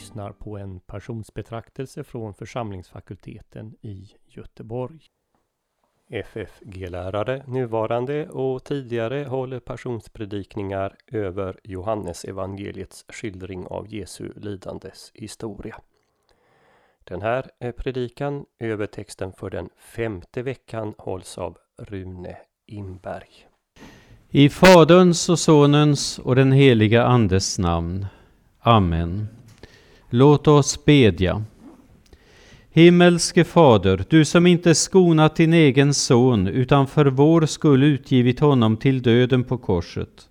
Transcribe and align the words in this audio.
Lyssnar 0.00 0.32
på 0.32 0.58
en 0.58 0.80
passionsbetraktelse 0.80 2.04
från 2.04 2.34
församlingsfakulteten 2.34 3.74
i 3.80 4.10
Göteborg. 4.28 4.98
FFG-lärare, 6.10 7.42
nuvarande 7.46 8.28
och 8.28 8.64
tidigare, 8.64 9.24
håller 9.24 9.60
passionspredikningar 9.60 10.96
över 11.06 11.60
Johannes 11.64 12.24
evangeliets 12.24 13.04
skildring 13.08 13.66
av 13.66 13.94
Jesu 13.94 14.32
lidandes 14.36 15.10
historia. 15.14 15.80
Den 17.04 17.22
här 17.22 17.72
predikan 17.72 18.46
övertexten 18.58 19.32
för 19.32 19.50
den 19.50 19.68
femte 19.78 20.42
veckan 20.42 20.94
hålls 20.98 21.38
av 21.38 21.58
Rune 21.78 22.36
Imberg. 22.66 23.48
I 24.30 24.48
Faderns 24.48 25.28
och 25.28 25.38
Sonens 25.38 26.18
och 26.18 26.36
den 26.36 26.52
heliga 26.52 27.04
Andes 27.04 27.58
namn. 27.58 28.06
Amen. 28.60 29.28
Låt 30.12 30.48
oss 30.48 30.84
bedja. 30.84 31.44
Himmelske 32.70 33.44
Fader, 33.44 34.04
du 34.08 34.24
som 34.24 34.46
inte 34.46 34.74
skonat 34.74 35.36
din 35.36 35.52
egen 35.52 35.94
son 35.94 36.46
utan 36.48 36.86
för 36.86 37.06
vår 37.06 37.46
skull 37.46 37.82
utgivit 37.82 38.40
honom 38.40 38.76
till 38.76 39.02
döden 39.02 39.44
på 39.44 39.58
korset. 39.58 40.28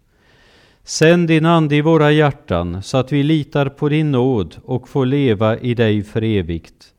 Sänd 0.83 1.27
din 1.27 1.45
Ande 1.45 1.75
i 1.75 1.81
våra 1.81 2.11
hjärtan 2.11 2.83
så 2.83 2.97
att 2.97 3.11
vi 3.11 3.23
litar 3.23 3.69
på 3.69 3.89
din 3.89 4.11
nåd 4.11 4.55
och 4.63 4.89
får 4.89 5.05
leva 5.05 5.59
i 5.59 5.73
dig 5.73 6.03
för 6.03 6.21
evigt. 6.23 6.93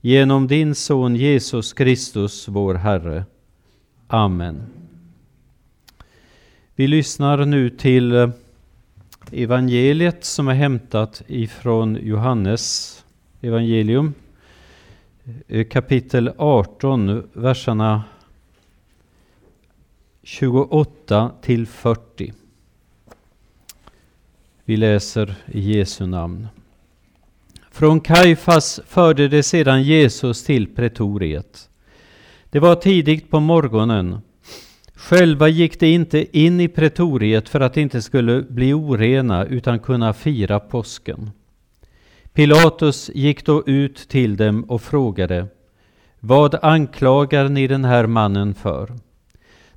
Genom 0.00 0.46
din 0.46 0.74
son 0.74 1.16
Jesus 1.16 1.72
Kristus, 1.72 2.48
vår 2.48 2.74
Herre. 2.74 3.24
Amen. 4.08 4.62
Vi 6.74 6.86
lyssnar 6.86 7.44
nu 7.44 7.70
till 7.70 8.32
evangeliet 9.32 10.24
som 10.24 10.48
är 10.48 10.54
hämtat 10.54 11.22
ifrån 11.26 11.98
Johannes 12.02 13.04
evangelium 13.40 14.14
eh, 15.48 15.66
kapitel 15.68 16.32
18, 16.36 17.28
verserna 17.32 18.04
28 20.22 21.30
till 21.42 21.66
40. 21.66 22.32
Vi 24.64 24.76
läser 24.76 25.34
i 25.46 25.60
Jesu 25.60 26.06
namn. 26.06 26.48
Från 27.70 28.00
Kajfas 28.00 28.80
förde 28.86 29.28
de 29.28 29.42
sedan 29.42 29.82
Jesus 29.82 30.44
till 30.44 30.74
pretoriet. 30.74 31.68
Det 32.50 32.60
var 32.60 32.74
tidigt 32.74 33.30
på 33.30 33.40
morgonen 33.40 34.18
Själva 34.96 35.48
gick 35.48 35.80
de 35.80 35.86
inte 35.86 36.38
in 36.38 36.60
i 36.60 36.68
pretoriet 36.68 37.48
för 37.48 37.60
att 37.60 37.74
de 37.74 37.80
inte 37.80 38.02
skulle 38.02 38.42
bli 38.42 38.72
orena 38.72 39.44
utan 39.44 39.78
kunna 39.78 40.12
fira 40.12 40.60
påsken. 40.60 41.30
Pilatus 42.32 43.10
gick 43.14 43.46
då 43.46 43.62
ut 43.66 43.96
till 43.96 44.36
dem 44.36 44.64
och 44.64 44.82
frågade 44.82 45.46
Vad 46.20 46.58
anklagar 46.62 47.48
ni 47.48 47.66
den 47.66 47.84
här 47.84 48.06
mannen 48.06 48.54
för? 48.54 48.92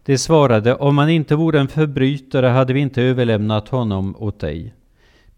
De 0.05 0.17
svarade 0.17 0.75
Om 0.75 0.97
han 0.97 1.09
inte 1.09 1.35
vore 1.35 1.59
en 1.59 1.67
förbrytare 1.67 2.47
hade 2.47 2.73
vi 2.73 2.79
inte 2.79 3.01
överlämnat 3.01 3.69
honom 3.69 4.15
åt 4.19 4.39
dig. 4.39 4.73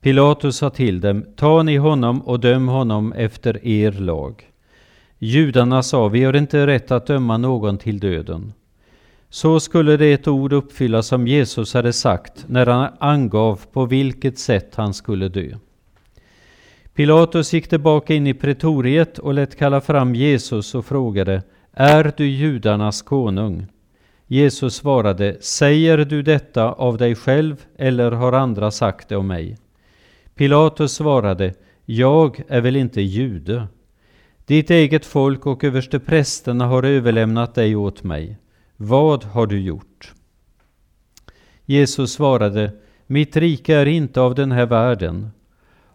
Pilatus 0.01 0.57
sa 0.57 0.69
till 0.69 1.01
dem 1.01 1.25
Ta 1.35 1.63
ni 1.63 1.77
honom 1.77 2.21
och 2.21 2.39
döm 2.39 2.67
honom 2.67 3.13
efter 3.13 3.67
er 3.67 3.91
lag. 3.91 4.43
Judarna 5.17 5.83
sa 5.83 6.07
Vi 6.07 6.23
har 6.23 6.35
inte 6.35 6.67
rätt 6.67 6.91
att 6.91 7.07
döma 7.07 7.37
någon 7.37 7.77
till 7.77 7.99
döden. 7.99 8.53
Så 9.33 9.59
skulle 9.59 9.97
det 9.97 10.13
ett 10.13 10.27
ord 10.27 10.53
uppfyllas 10.53 11.07
som 11.07 11.27
Jesus 11.27 11.73
hade 11.73 11.93
sagt 11.93 12.45
när 12.47 12.65
han 12.65 12.93
angav 12.99 13.59
på 13.71 13.85
vilket 13.85 14.39
sätt 14.39 14.75
han 14.75 14.93
skulle 14.93 15.27
dö. 15.27 15.49
Pilatus 16.93 17.53
gick 17.53 17.67
tillbaka 17.67 18.13
in 18.13 18.27
i 18.27 18.33
pretoriet 18.33 19.19
och 19.19 19.33
lät 19.33 19.55
kalla 19.55 19.81
fram 19.81 20.15
Jesus 20.15 20.75
och 20.75 20.85
frågade 20.85 21.43
Är 21.71 22.13
du 22.17 22.27
judarnas 22.27 23.01
konung? 23.01 23.67
Jesus 24.27 24.75
svarade 24.75 25.37
Säger 25.41 25.97
du 25.97 26.21
detta 26.21 26.71
av 26.71 26.97
dig 26.97 27.15
själv 27.15 27.65
eller 27.77 28.11
har 28.11 28.33
andra 28.33 28.71
sagt 28.71 29.09
det 29.09 29.15
om 29.15 29.27
mig? 29.27 29.57
Pilatus 30.35 30.91
svarade 30.93 31.53
Jag 31.85 32.41
är 32.47 32.61
väl 32.61 32.75
inte 32.75 33.01
jude? 33.01 33.67
Ditt 34.45 34.69
eget 34.69 35.05
folk 35.05 35.45
och 35.45 35.63
översteprästerna 35.63 36.65
har 36.65 36.83
överlämnat 36.83 37.55
dig 37.55 37.75
åt 37.75 38.03
mig. 38.03 38.37
Vad 38.83 39.23
har 39.23 39.47
du 39.47 39.59
gjort? 39.59 40.13
Jesus 41.65 42.13
svarade, 42.13 42.71
mitt 43.07 43.37
rike 43.37 43.75
är 43.75 43.85
inte 43.85 44.21
av 44.21 44.35
den 44.35 44.51
här 44.51 44.65
världen. 44.65 45.31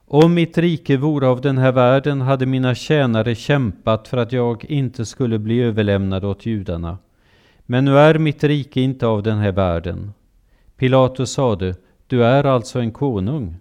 Om 0.06 0.34
mitt 0.34 0.58
rike 0.58 0.96
vore 0.96 1.26
av 1.26 1.41
den 1.41 1.58
här 1.58 1.72
världen 1.72 2.20
hade 2.20 2.46
mina 2.46 2.75
tjänare 2.75 3.34
kämpat 3.34 4.08
för 4.08 4.16
att 4.16 4.32
jag 4.32 4.64
inte 4.64 5.06
skulle 5.06 5.38
bli 5.38 5.60
överlämnad 5.60 6.25
åt 6.25 6.46
judarna. 6.46 6.98
Men 7.60 7.84
nu 7.84 7.98
är 7.98 8.19
mitt 8.19 8.44
rike 8.44 8.80
inte 8.80 9.06
av 9.06 9.22
den 9.22 9.38
här 9.38 9.52
världen. 9.52 10.12
Pilatus 10.76 11.32
sade, 11.32 11.75
du 12.06 12.25
är 12.25 12.44
alltså 12.44 12.78
en 12.78 12.92
konung. 12.92 13.56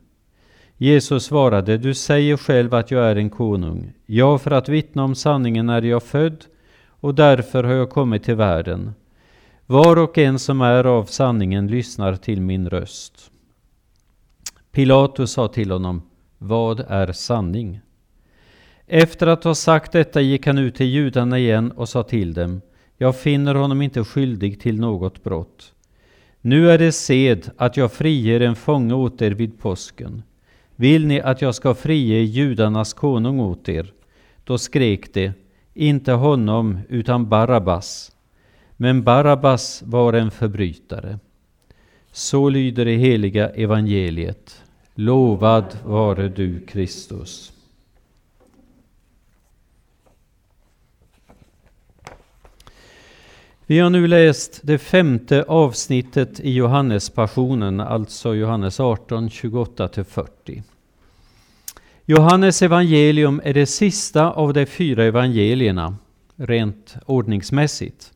Jesus 0.78 1.26
svarade, 1.26 1.78
du 1.78 1.94
säger 1.94 2.38
själv 2.38 2.74
att 2.74 2.92
jag 2.92 3.06
är 3.06 3.16
en 3.16 3.30
konung. 3.30 3.94
Ja, 4.06 4.38
för 4.38 4.52
att 4.52 4.70
vittna 4.70 5.04
om 5.04 5.16
sanningen 5.16 5.70
är 5.70 5.82
jag 5.82 6.04
född 6.04 6.46
och 6.88 7.16
därför 7.16 7.64
har 7.64 7.74
jag 7.74 7.90
kommit 7.90 8.24
till 8.24 8.36
världen. 8.36 8.94
Var 9.68 9.98
och 9.98 10.18
en 10.18 10.40
som 10.40 10.62
är 10.62 10.84
av 10.84 11.06
sanningen 11.06 11.68
lyssnar 11.68 12.16
till 12.16 12.42
min 12.42 12.70
röst. 12.70 13.32
Pilatus 14.72 15.32
sa 15.32 15.48
till 15.48 15.72
honom, 15.72 16.02
vad 16.38 16.80
är 16.80 17.12
sanning? 17.12 17.80
Efter 18.88 19.28
att 19.28 19.44
ha 19.44 19.56
sagt 19.56 19.92
detta 19.92 20.22
gick 20.22 20.48
han 20.48 20.58
ut 20.58 20.76
till 20.76 20.86
judarna 20.86 21.40
igen 21.40 21.72
och 21.72 21.90
sa 21.90 22.04
till 22.04 22.34
dem, 22.34 22.62
jag 22.98 23.16
finner 23.16 23.56
honom 23.56 23.82
inte 23.82 24.04
skyldig 24.04 24.62
till 24.62 24.80
något 24.80 25.24
brott. 25.24 25.74
Nu 26.42 26.72
är 26.72 26.78
det 26.78 26.92
sed 26.92 27.50
att 27.58 27.78
jag 27.78 27.92
friger 27.92 28.40
en 28.40 28.56
fånge 28.56 28.94
åt 28.94 29.22
er 29.22 29.32
vid 29.32 29.60
påsken. 29.60 30.24
Vill 30.76 31.08
ni 31.08 31.22
att 31.22 31.42
jag 31.42 31.56
ska 31.56 31.74
frige 31.74 32.20
judarnas 32.20 32.94
konung 32.94 33.40
åt 33.40 33.70
er? 33.70 33.94
Då 34.44 34.58
skrek 34.58 35.14
de, 35.14 35.32
inte 35.74 36.12
honom 36.12 36.80
utan 36.90 37.30
Barabbas. 37.30 38.15
Men 38.78 39.04
Barabbas 39.04 39.84
var 39.86 40.14
en 40.14 40.32
förbrytare. 40.32 41.20
Så 42.12 42.50
lyder 42.50 42.86
det 42.86 42.96
heliga 42.96 43.50
evangeliet. 43.50 44.64
Lovad 44.96 45.78
vare 45.86 46.30
du, 46.30 46.60
Kristus. 46.66 47.52
Vi 53.68 53.80
har 53.80 53.90
nu 53.90 54.08
läst 54.08 54.60
det 54.64 54.78
femte 54.78 55.44
avsnittet 55.44 56.40
i 56.40 56.54
Johannespassionen, 56.54 57.80
alltså 57.80 58.36
Johannes 58.36 58.80
18, 58.80 59.30
28-40. 59.30 60.64
Johannes 62.06 62.62
evangelium 62.62 63.42
är 63.44 63.54
det 63.54 63.66
sista 63.66 64.32
av 64.32 64.54
de 64.54 64.66
fyra 64.66 65.04
evangelierna, 65.04 65.96
rent 66.36 66.96
ordningsmässigt. 67.06 68.15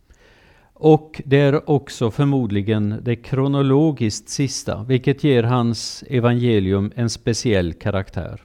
Och 0.82 1.22
det 1.26 1.38
är 1.38 1.70
också 1.70 2.12
förmodligen 2.12 3.00
det 3.02 3.16
kronologiskt 3.16 4.30
sista, 4.30 4.84
vilket 4.84 5.24
ger 5.24 5.44
hans 5.44 6.04
evangelium 6.08 6.92
en 6.96 7.10
speciell 7.10 7.74
karaktär. 7.74 8.42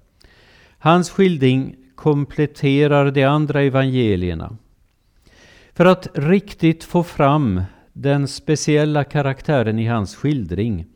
Hans 0.79 1.11
skildring 1.11 1.77
kompletterar 1.95 3.11
de 3.11 3.25
andra 3.25 3.63
evangelierna. 3.63 4.57
För 5.73 5.85
att 5.85 6.09
riktigt 6.15 6.85
få 6.85 7.03
fram 7.03 7.63
den 7.93 8.29
speciella 8.29 9.05
karaktären 9.05 9.79
i 9.79 9.87
hans 9.87 10.17
skildring 10.17 10.87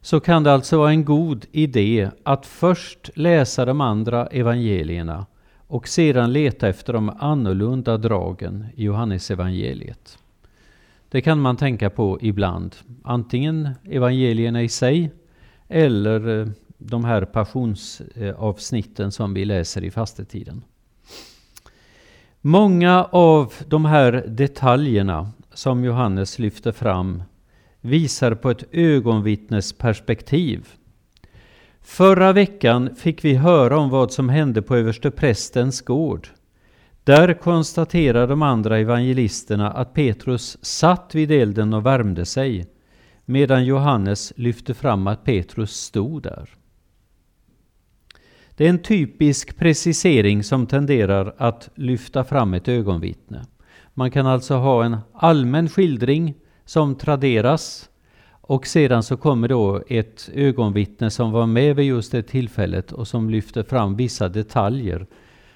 så 0.00 0.20
kan 0.20 0.42
det 0.42 0.52
alltså 0.52 0.78
vara 0.78 0.90
en 0.90 1.04
god 1.04 1.46
idé 1.52 2.10
att 2.22 2.46
först 2.46 3.10
läsa 3.14 3.64
de 3.64 3.80
andra 3.80 4.26
evangelierna 4.26 5.26
och 5.66 5.88
sedan 5.88 6.32
leta 6.32 6.68
efter 6.68 6.92
de 6.92 7.10
annorlunda 7.18 7.98
dragen 7.98 8.66
i 8.74 8.84
Johannesevangeliet. 8.84 10.18
Det 11.12 11.20
kan 11.20 11.40
man 11.40 11.56
tänka 11.56 11.90
på 11.90 12.18
ibland. 12.20 12.76
Antingen 13.04 13.68
evangelierna 13.84 14.62
i 14.62 14.68
sig 14.68 15.10
eller 15.68 16.40
eh, 16.40 16.46
de 16.78 17.04
här 17.04 17.24
passionsavsnitten 17.24 19.12
som 19.12 19.34
vi 19.34 19.44
läser 19.44 19.84
i 19.84 19.90
fastetiden. 19.90 20.64
Många 22.40 23.04
av 23.04 23.54
de 23.66 23.84
här 23.84 24.12
detaljerna 24.28 25.30
som 25.54 25.84
Johannes 25.84 26.38
lyfter 26.38 26.72
fram 26.72 27.22
visar 27.80 28.34
på 28.34 28.50
ett 28.50 28.64
ögonvittnesperspektiv. 28.72 30.68
Förra 31.80 32.32
veckan 32.32 32.94
fick 32.96 33.24
vi 33.24 33.34
höra 33.34 33.78
om 33.78 33.90
vad 33.90 34.12
som 34.12 34.28
hände 34.28 34.62
på 34.62 34.76
översteprästens 34.76 35.80
gård. 35.80 36.28
Där 37.04 37.34
konstaterar 37.34 38.26
de 38.26 38.42
andra 38.42 38.78
evangelisterna 38.78 39.70
att 39.70 39.94
Petrus 39.94 40.64
satt 40.64 41.14
vid 41.14 41.30
elden 41.30 41.74
och 41.74 41.86
värmde 41.86 42.26
sig, 42.26 42.66
medan 43.24 43.64
Johannes 43.64 44.32
lyfte 44.36 44.74
fram 44.74 45.06
att 45.06 45.24
Petrus 45.24 45.70
stod 45.70 46.22
där. 46.22 46.48
Det 48.56 48.64
är 48.64 48.70
en 48.70 48.82
typisk 48.82 49.56
precisering 49.56 50.44
som 50.44 50.66
tenderar 50.66 51.34
att 51.38 51.68
lyfta 51.74 52.24
fram 52.24 52.54
ett 52.54 52.68
ögonvittne. 52.68 53.44
Man 53.94 54.10
kan 54.10 54.26
alltså 54.26 54.54
ha 54.54 54.84
en 54.84 54.96
allmän 55.12 55.68
skildring 55.68 56.34
som 56.64 56.94
traderas 56.94 57.90
och 58.30 58.66
sedan 58.66 59.02
så 59.02 59.16
kommer 59.16 59.48
då 59.48 59.82
ett 59.88 60.30
ögonvittne 60.34 61.10
som 61.10 61.32
var 61.32 61.46
med 61.46 61.76
vid 61.76 61.86
just 61.86 62.12
det 62.12 62.22
tillfället 62.22 62.92
och 62.92 63.08
som 63.08 63.30
lyfter 63.30 63.62
fram 63.62 63.96
vissa 63.96 64.28
detaljer 64.28 65.06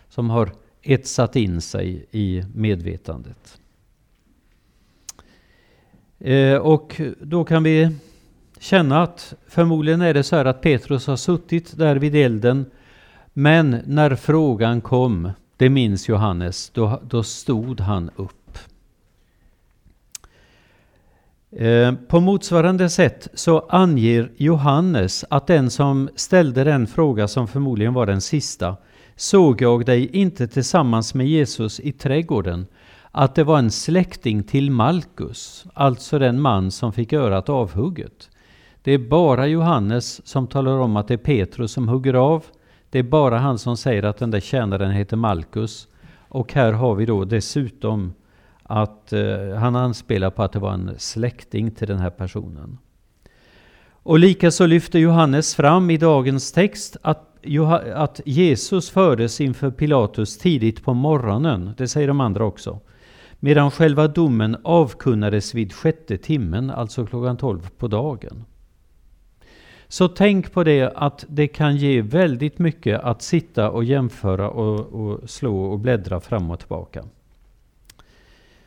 som 0.09 0.31
har 0.31 0.51
etsat 0.87 1.37
in 1.37 1.61
sig 1.61 2.07
i 2.11 2.43
medvetandet. 2.55 3.59
Eh, 6.19 6.57
och 6.57 7.01
då 7.21 7.45
kan 7.45 7.63
vi 7.63 7.97
känna 8.59 9.03
att 9.03 9.35
förmodligen 9.49 10.01
är 10.01 10.15
det 10.15 10.23
så 10.23 10.37
här 10.37 10.45
att 10.45 10.61
Petrus 10.61 11.07
har 11.07 11.17
suttit 11.17 11.77
där 11.79 11.97
vid 11.97 12.15
elden 12.15 12.67
men 13.33 13.83
när 13.87 14.15
frågan 14.15 14.81
kom, 14.81 15.31
det 15.57 15.71
minns 15.71 16.09
Johannes, 16.09 16.71
då, 16.71 17.01
då 17.05 17.23
stod 17.23 17.81
han 17.81 18.11
upp. 18.17 18.59
Eh, 21.51 21.95
på 22.09 22.21
motsvarande 22.21 22.91
sätt 22.91 23.29
så 23.35 23.61
anger 23.69 24.31
Johannes 24.37 25.25
att 25.31 25.47
den 25.47 25.71
som 25.71 26.09
ställde 26.17 26.65
den 26.65 26.87
fråga 26.87 27.29
som 27.29 27.49
förmodligen 27.49 27.95
var 27.95 28.07
den 28.07 28.21
sista, 28.21 28.77
såg 29.17 29.63
jag 29.63 29.87
dig 29.87 30.17
inte 30.17 30.49
tillsammans 30.49 31.15
med 31.15 31.27
Jesus 31.27 31.81
i 31.81 31.93
trädgården, 31.93 32.67
att 33.11 33.35
det 33.35 33.45
var 33.45 33.59
en 33.59 33.71
släkting 33.71 34.43
till 34.43 34.71
Malkus, 34.71 35.67
alltså 35.75 36.19
den 36.19 36.41
man 36.41 36.71
som 36.71 36.93
fick 36.93 37.13
örat 37.13 37.49
avhugget. 37.49 38.31
Det 38.83 38.93
är 38.93 38.99
bara 38.99 39.47
Johannes 39.47 40.27
som 40.27 40.47
talar 40.47 40.79
om 40.79 40.97
att 40.97 41.09
det 41.09 41.15
är 41.15 41.19
Petrus 41.19 41.73
som 41.73 41.89
hugger 41.89 42.15
av. 42.15 42.45
Det 42.91 42.99
är 42.99 43.03
bara 43.03 43.39
han 43.39 43.59
som 43.59 43.77
säger 43.77 44.03
att 44.03 44.19
den 44.19 44.31
där 44.31 44.41
tjänaren 44.41 44.91
heter 44.91 45.17
Malkus. 45.17 45.89
Och 46.29 46.53
här 46.53 46.73
har 46.73 46.95
vi 46.95 47.07
då 47.07 47.25
dessutom 47.25 48.13
att 48.63 49.13
eh, 49.13 49.55
han 49.59 49.77
anspelar 49.77 50.31
på 50.31 50.43
att 50.43 50.53
det 50.53 50.59
var 50.59 50.73
en 50.73 50.95
släkting 50.99 51.71
till 51.71 51.89
den 51.89 51.99
här 51.99 52.11
personen. 52.11 52.79
Och 53.89 54.19
likaså 54.19 54.67
lyfter 54.67 54.99
Johannes 54.99 55.55
fram 55.55 55.91
i 55.91 55.97
dagens 55.97 56.53
text 56.53 56.97
att, 57.03 57.36
att 57.95 58.21
Jesus 58.25 58.91
fördes 58.91 59.41
inför 59.41 59.71
Pilatus 59.71 60.39
tidigt 60.39 60.85
på 60.85 60.95
morgonen. 60.95 61.71
Det 61.77 61.89
säger 61.89 62.09
de 62.09 62.21
andra 62.21 62.45
också. 62.45 62.81
Medan 63.41 63.71
själva 63.71 64.09
domen 64.09 64.57
avkunnades 64.65 65.55
vid 65.55 65.73
sjätte 65.73 66.19
timmen, 66.19 66.71
alltså 66.71 67.07
klockan 67.07 67.37
tolv 67.37 67.69
på 67.79 67.89
dagen. 67.89 68.45
Så 69.89 70.09
tänk 70.09 70.53
på 70.53 70.65
det 70.65 70.93
att 70.97 71.25
det 71.29 71.49
kan 71.49 71.77
ge 71.77 72.03
väldigt 72.03 72.59
mycket 72.59 73.01
att 73.01 73.23
sitta 73.23 73.71
och 73.71 73.85
jämföra 73.85 74.51
och, 74.51 74.81
och 74.81 75.31
slå 75.31 75.65
och 75.65 75.79
bläddra 75.79 76.21
fram 76.21 76.51
och 76.51 76.59
tillbaka. 76.59 77.05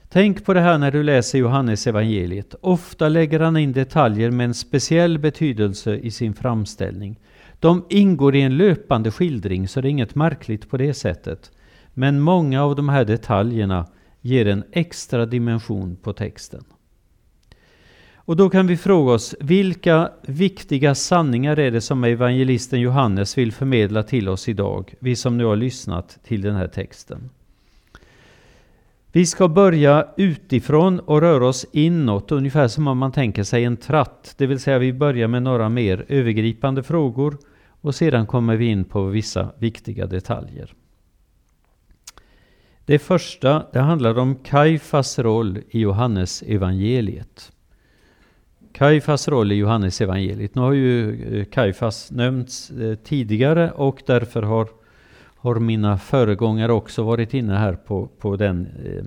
Tänk 0.10 0.46
på 0.46 0.54
det 0.54 0.62
här 0.62 0.78
när 0.78 0.92
du 0.92 1.04
läser 1.04 1.40
Johannes 1.40 1.88
evangeliet. 1.88 2.56
Ofta 2.62 3.10
lägger 3.10 3.40
han 3.40 3.58
in 3.58 3.74
detaljer 3.74 4.31
med 4.31 4.46
en 4.46 4.54
speciell 4.54 5.20
betydelse 5.20 5.96
i 5.96 6.12
sin 6.12 6.34
framställning. 6.34 7.20
De 7.59 7.85
ingår 7.89 8.35
i 8.35 8.41
en 8.41 8.57
löpande 8.57 9.11
skildring 9.11 9.67
så 9.67 9.81
det 9.81 9.88
är 9.88 9.89
inget 9.89 10.15
märkligt 10.15 10.69
på 10.69 10.77
det 10.77 10.94
sättet. 10.94 11.51
Men 11.94 12.19
många 12.19 12.63
av 12.63 12.75
de 12.75 12.89
här 12.89 13.06
detaljerna 13.06 13.88
ger 14.21 14.47
en 14.47 14.63
extra 14.71 15.25
dimension 15.25 15.95
på 15.95 16.13
texten. 16.13 16.63
Och 18.15 18.35
då 18.35 18.50
kan 18.50 18.67
vi 18.67 18.77
fråga 18.77 19.11
oss, 19.11 19.35
vilka 19.39 20.11
viktiga 20.21 20.95
sanningar 20.95 21.59
är 21.59 21.71
det 21.71 21.81
som 21.81 22.03
evangelisten 22.03 22.79
Johannes 22.79 23.38
vill 23.38 23.51
förmedla 23.51 24.03
till 24.03 24.29
oss 24.29 24.50
idag, 24.50 24.94
vi 25.00 25.15
som 25.15 25.38
nu 25.38 25.45
har 25.45 25.56
lyssnat 25.56 26.19
till 26.23 26.41
den 26.41 26.56
här 26.56 26.67
texten? 26.67 27.29
Vi 29.11 29.25
ska 29.25 29.47
börja 29.47 30.07
utifrån 30.17 31.00
och 31.00 31.21
röra 31.21 31.47
oss 31.47 31.65
inåt, 31.71 32.31
ungefär 32.31 32.67
som 32.67 32.88
om 32.88 32.97
man 32.97 33.11
tänker 33.11 33.44
sig 33.44 33.63
en 33.63 33.77
tratt. 33.77 34.35
Det 34.38 34.47
vill 34.47 34.59
säga 34.59 34.79
vi 34.79 34.94
börjar 34.94 35.27
med 35.27 35.44
några 35.44 35.69
mer 35.69 36.06
övergripande 36.07 36.83
frågor 36.83 37.38
och 37.81 37.95
sedan 37.95 38.27
kommer 38.27 38.56
vi 38.56 38.65
in 38.65 38.83
på 38.83 39.06
vissa 39.06 39.51
viktiga 39.57 40.07
detaljer. 40.07 40.73
Det 42.85 43.00
första 43.00 43.63
det 43.73 43.79
handlar 43.79 44.17
om 44.17 44.35
Kaifas 44.35 45.19
roll 45.19 45.59
i 45.69 45.79
Johannes 45.79 46.41
evangeliet. 46.41 47.51
Kaifas 48.73 49.27
roll 49.27 49.51
i 49.51 49.56
Johannes 49.56 50.01
evangeliet. 50.01 50.56
Nu 50.56 50.61
har 50.61 50.73
ju 50.73 51.15
Kajfas 51.15 51.53
Kaifas 51.53 52.11
nämnts 52.11 52.71
eh, 52.71 52.95
tidigare 52.95 53.71
och 53.71 54.01
därför 54.06 54.41
har 54.41 54.69
har 55.41 55.56
mina 55.56 55.97
föregångare 55.97 56.74
också 56.74 57.03
varit 57.03 57.33
inne 57.33 57.56
här 57.56 57.74
på, 57.74 58.07
på 58.19 58.36
den 58.36 58.68
eh, 58.86 59.03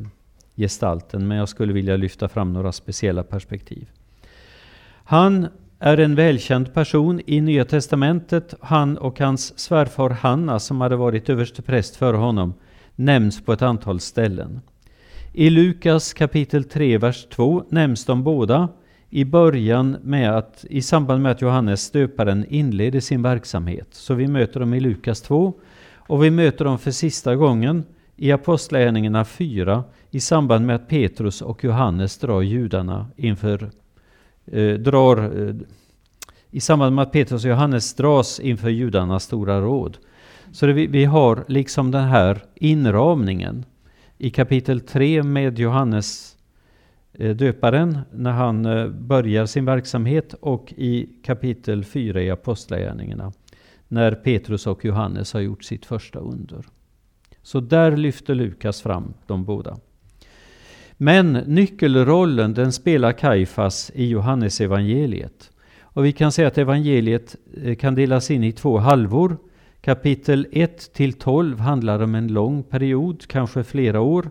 gestalten, 0.57 1.29
men 1.29 1.39
jag 1.39 1.49
skulle 1.49 1.73
vilja 1.73 1.97
lyfta 1.97 2.29
fram 2.29 2.53
några 2.53 2.73
speciella 2.73 3.23
perspektiv. 3.23 3.89
Han 5.05 5.47
är 5.79 5.99
en 5.99 6.15
välkänd 6.15 6.75
person 6.75 7.21
i 7.27 7.41
Nya 7.41 7.65
Testamentet. 7.65 8.55
Han 8.61 8.99
och 8.99 9.21
hans 9.21 9.59
svärfar 9.59 10.11
Hanna, 10.11 10.59
som 10.59 10.81
hade 10.81 10.97
varit 10.97 11.29
överstepräst 11.29 11.97
före 11.97 12.17
honom, 12.17 12.55
nämns 12.97 13.45
på 13.45 13.53
ett 13.53 13.63
antal 13.63 14.01
ställen. 14.01 14.61
I 15.33 15.51
Lukas 15.51 16.13
kapitel 16.13 16.65
3, 16.65 16.99
vers 16.99 17.27
2 17.27 17.65
nämns 17.69 18.05
de 18.05 18.23
båda 18.23 18.69
i 19.11 19.25
början 19.25 19.97
med 20.03 20.37
att, 20.37 20.65
i 20.71 20.83
samband 20.83 21.23
med 21.23 21.33
att 21.33 21.43
Johannes 21.43 21.91
döparen 21.91 22.47
inleder 22.49 23.01
sin 23.01 23.23
verksamhet. 23.23 23.89
Så 23.91 24.15
vi 24.15 24.27
möter 24.27 24.61
dem 24.61 24.75
i 24.75 24.81
Lukas 24.81 25.23
2 25.23 25.55
och 26.07 26.25
vi 26.25 26.31
möter 26.31 26.65
dem 26.65 26.79
för 26.79 26.91
sista 26.91 27.37
gången 27.37 27.85
i 28.17 28.33
Apostlagärningarna 28.33 29.25
4 29.25 29.85
i 30.11 30.21
samband 30.21 30.67
med 30.67 30.77
att 30.77 30.89
Petrus 30.89 31.43
och 31.43 31.65
Johannes 31.65 32.19
drar 32.19 32.43
judarna 32.43 33.07
inför 33.17 33.71
eh, 34.47 34.75
drar 34.75 35.47
eh, 35.49 35.55
i 36.51 36.61
samband 36.61 36.95
med 36.97 37.03
att 37.03 37.13
Petrus 37.13 37.45
och 37.45 37.51
Johannes 37.51 37.95
dras 37.95 38.41
inför 38.41 38.69
judarnas 38.69 39.25
stora 39.25 39.61
råd. 39.61 39.99
Så 40.53 40.67
det, 40.67 40.73
vi, 40.73 40.87
vi 40.87 41.05
har 41.05 41.45
liksom 41.49 41.91
den 41.91 42.05
här 42.05 42.45
inramningen 42.55 43.65
i 44.19 44.31
kapitel 44.31 44.81
3 44.81 45.23
med 45.23 45.59
Johannes 45.59 46.37
eh, 47.13 47.37
döparen 47.37 47.99
när 48.13 48.33
han 48.33 48.67
eh, 48.67 48.89
börjar 48.89 49.47
sin 49.47 49.65
verksamhet 49.65 50.35
och 50.41 50.75
i 50.77 51.09
kapitel 51.25 51.85
4 51.85 52.23
i 52.23 52.31
Apostlagärningarna 52.31 53.33
när 53.93 54.13
Petrus 54.13 54.67
och 54.67 54.85
Johannes 54.85 55.33
har 55.33 55.41
gjort 55.41 55.65
sitt 55.65 55.87
första 55.87 56.19
under. 56.19 56.65
Så 57.43 57.61
där 57.61 57.97
lyfter 57.97 58.35
Lukas 58.35 58.83
fram 58.83 59.15
de 59.27 59.45
båda. 59.45 59.79
Men 60.93 61.33
nyckelrollen 61.33 62.55
den 62.55 62.73
spelar 62.73 63.13
Kaifas 63.13 63.93
i 63.95 64.07
Johannes 64.07 64.61
evangeliet. 64.61 65.51
Och 65.81 66.05
vi 66.05 66.13
kan 66.13 66.33
säga 66.33 66.49
att 66.49 66.59
evangeliet 66.59 67.37
eh, 67.63 67.77
kan 67.77 67.95
delas 67.95 68.31
in 68.31 68.45
i 68.45 68.53
två 68.53 68.79
halvor. 68.79 69.37
Kapitel 69.81 70.47
1 70.53 70.93
till 70.93 71.13
12 71.13 71.59
handlar 71.59 72.03
om 72.03 72.15
en 72.15 72.29
lång 72.29 72.63
period, 72.63 73.27
kanske 73.27 73.65
flera 73.65 74.01
år. 74.01 74.31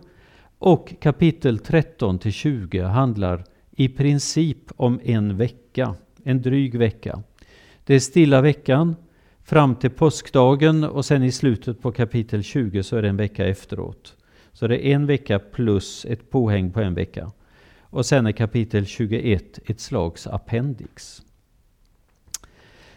Och 0.58 0.94
kapitel 1.00 1.58
13 1.58 2.18
till 2.18 2.32
20 2.32 2.82
handlar 2.82 3.44
i 3.70 3.88
princip 3.88 4.70
om 4.76 5.00
en 5.02 5.36
vecka, 5.36 5.94
en 6.24 6.42
dryg 6.42 6.78
vecka. 6.78 7.22
Det 7.84 7.94
är 7.94 8.00
stilla 8.00 8.40
veckan 8.40 8.96
fram 9.44 9.74
till 9.74 9.90
påskdagen 9.90 10.84
och 10.84 11.04
sen 11.04 11.22
i 11.22 11.32
slutet 11.32 11.82
på 11.82 11.92
kapitel 11.92 12.42
20 12.42 12.82
så 12.82 12.96
är 12.96 13.02
det 13.02 13.08
en 13.08 13.16
vecka 13.16 13.46
efteråt. 13.46 14.16
Så 14.52 14.66
det 14.66 14.86
är 14.86 14.94
en 14.94 15.06
vecka 15.06 15.38
plus 15.38 16.04
ett 16.04 16.30
påhäng 16.30 16.70
på 16.70 16.80
en 16.80 16.94
vecka. 16.94 17.32
Och 17.80 18.06
sen 18.06 18.26
är 18.26 18.32
kapitel 18.32 18.86
21 18.86 19.58
ett 19.66 19.80
slags 19.80 20.26
appendix. 20.26 21.22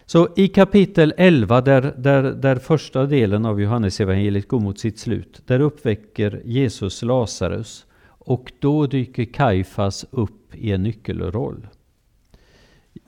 Så 0.06 0.30
i 0.36 0.48
kapitel 0.48 1.14
11, 1.18 1.62
där, 1.62 1.94
där, 1.98 2.24
där 2.24 2.56
första 2.56 3.06
delen 3.06 3.46
av 3.46 3.62
Johannesevangeliet 3.62 4.48
går 4.48 4.60
mot 4.60 4.80
sitt 4.80 5.00
slut, 5.00 5.42
där 5.46 5.60
uppväcker 5.60 6.42
Jesus 6.46 7.02
Lazarus 7.02 7.86
och 8.08 8.52
då 8.60 8.88
dyker 8.88 9.25
Kaifas 9.25 10.06
upp 10.12 10.56
i 10.56 10.72
en 10.72 10.84
nyckelroll 10.84 11.68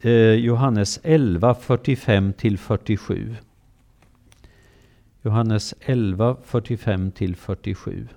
Eh, 0.02 0.12
Johannes 0.34 1.00
11, 1.04 1.56
45 1.56 2.34
till 2.34 2.58
47. 2.58 3.36
Johannes 5.22 5.74
11, 5.80 6.38
45 6.44 7.12
till 7.12 7.36
47. 7.36 8.08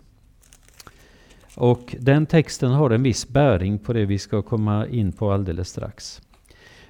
Och 1.57 1.97
den 1.99 2.27
texten 2.27 2.71
har 2.71 2.91
en 2.91 3.03
viss 3.03 3.29
bäring 3.29 3.79
på 3.79 3.93
det 3.93 4.05
vi 4.05 4.19
ska 4.19 4.43
komma 4.43 4.87
in 4.87 5.13
på 5.13 5.33
alldeles 5.33 5.69
strax. 5.69 6.23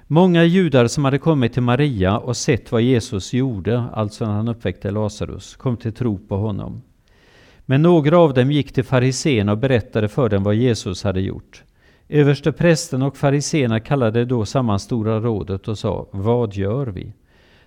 Många 0.07 0.43
judar 0.43 0.87
som 0.87 1.05
hade 1.05 1.17
kommit 1.17 1.53
till 1.53 1.61
Maria 1.61 2.17
och 2.17 2.37
sett 2.37 2.71
vad 2.71 2.81
Jesus 2.81 3.33
gjorde, 3.33 3.83
alltså 3.93 4.25
när 4.25 4.33
han 4.33 4.47
uppväckte 4.47 4.91
Lazarus, 4.91 5.55
kom 5.55 5.77
till 5.77 5.93
tro 5.93 6.17
på 6.17 6.37
honom. 6.37 6.81
Men 7.65 7.81
några 7.81 8.17
av 8.17 8.33
dem 8.33 8.51
gick 8.51 8.73
till 8.73 8.83
fariséerna 8.83 9.51
och 9.51 9.57
berättade 9.57 10.07
för 10.07 10.29
dem 10.29 10.43
vad 10.43 10.55
Jesus 10.55 11.03
hade 11.03 11.21
gjort. 11.21 11.63
Översteprästen 12.13 13.01
och 13.01 13.17
fariséerna 13.17 13.79
kallade 13.79 14.25
då 14.25 14.45
samman 14.45 14.79
Stora 14.79 15.19
rådet 15.19 15.67
och 15.67 15.77
sa, 15.77 16.07
vad 16.11 16.53
gör 16.53 16.87
vi? 16.87 17.13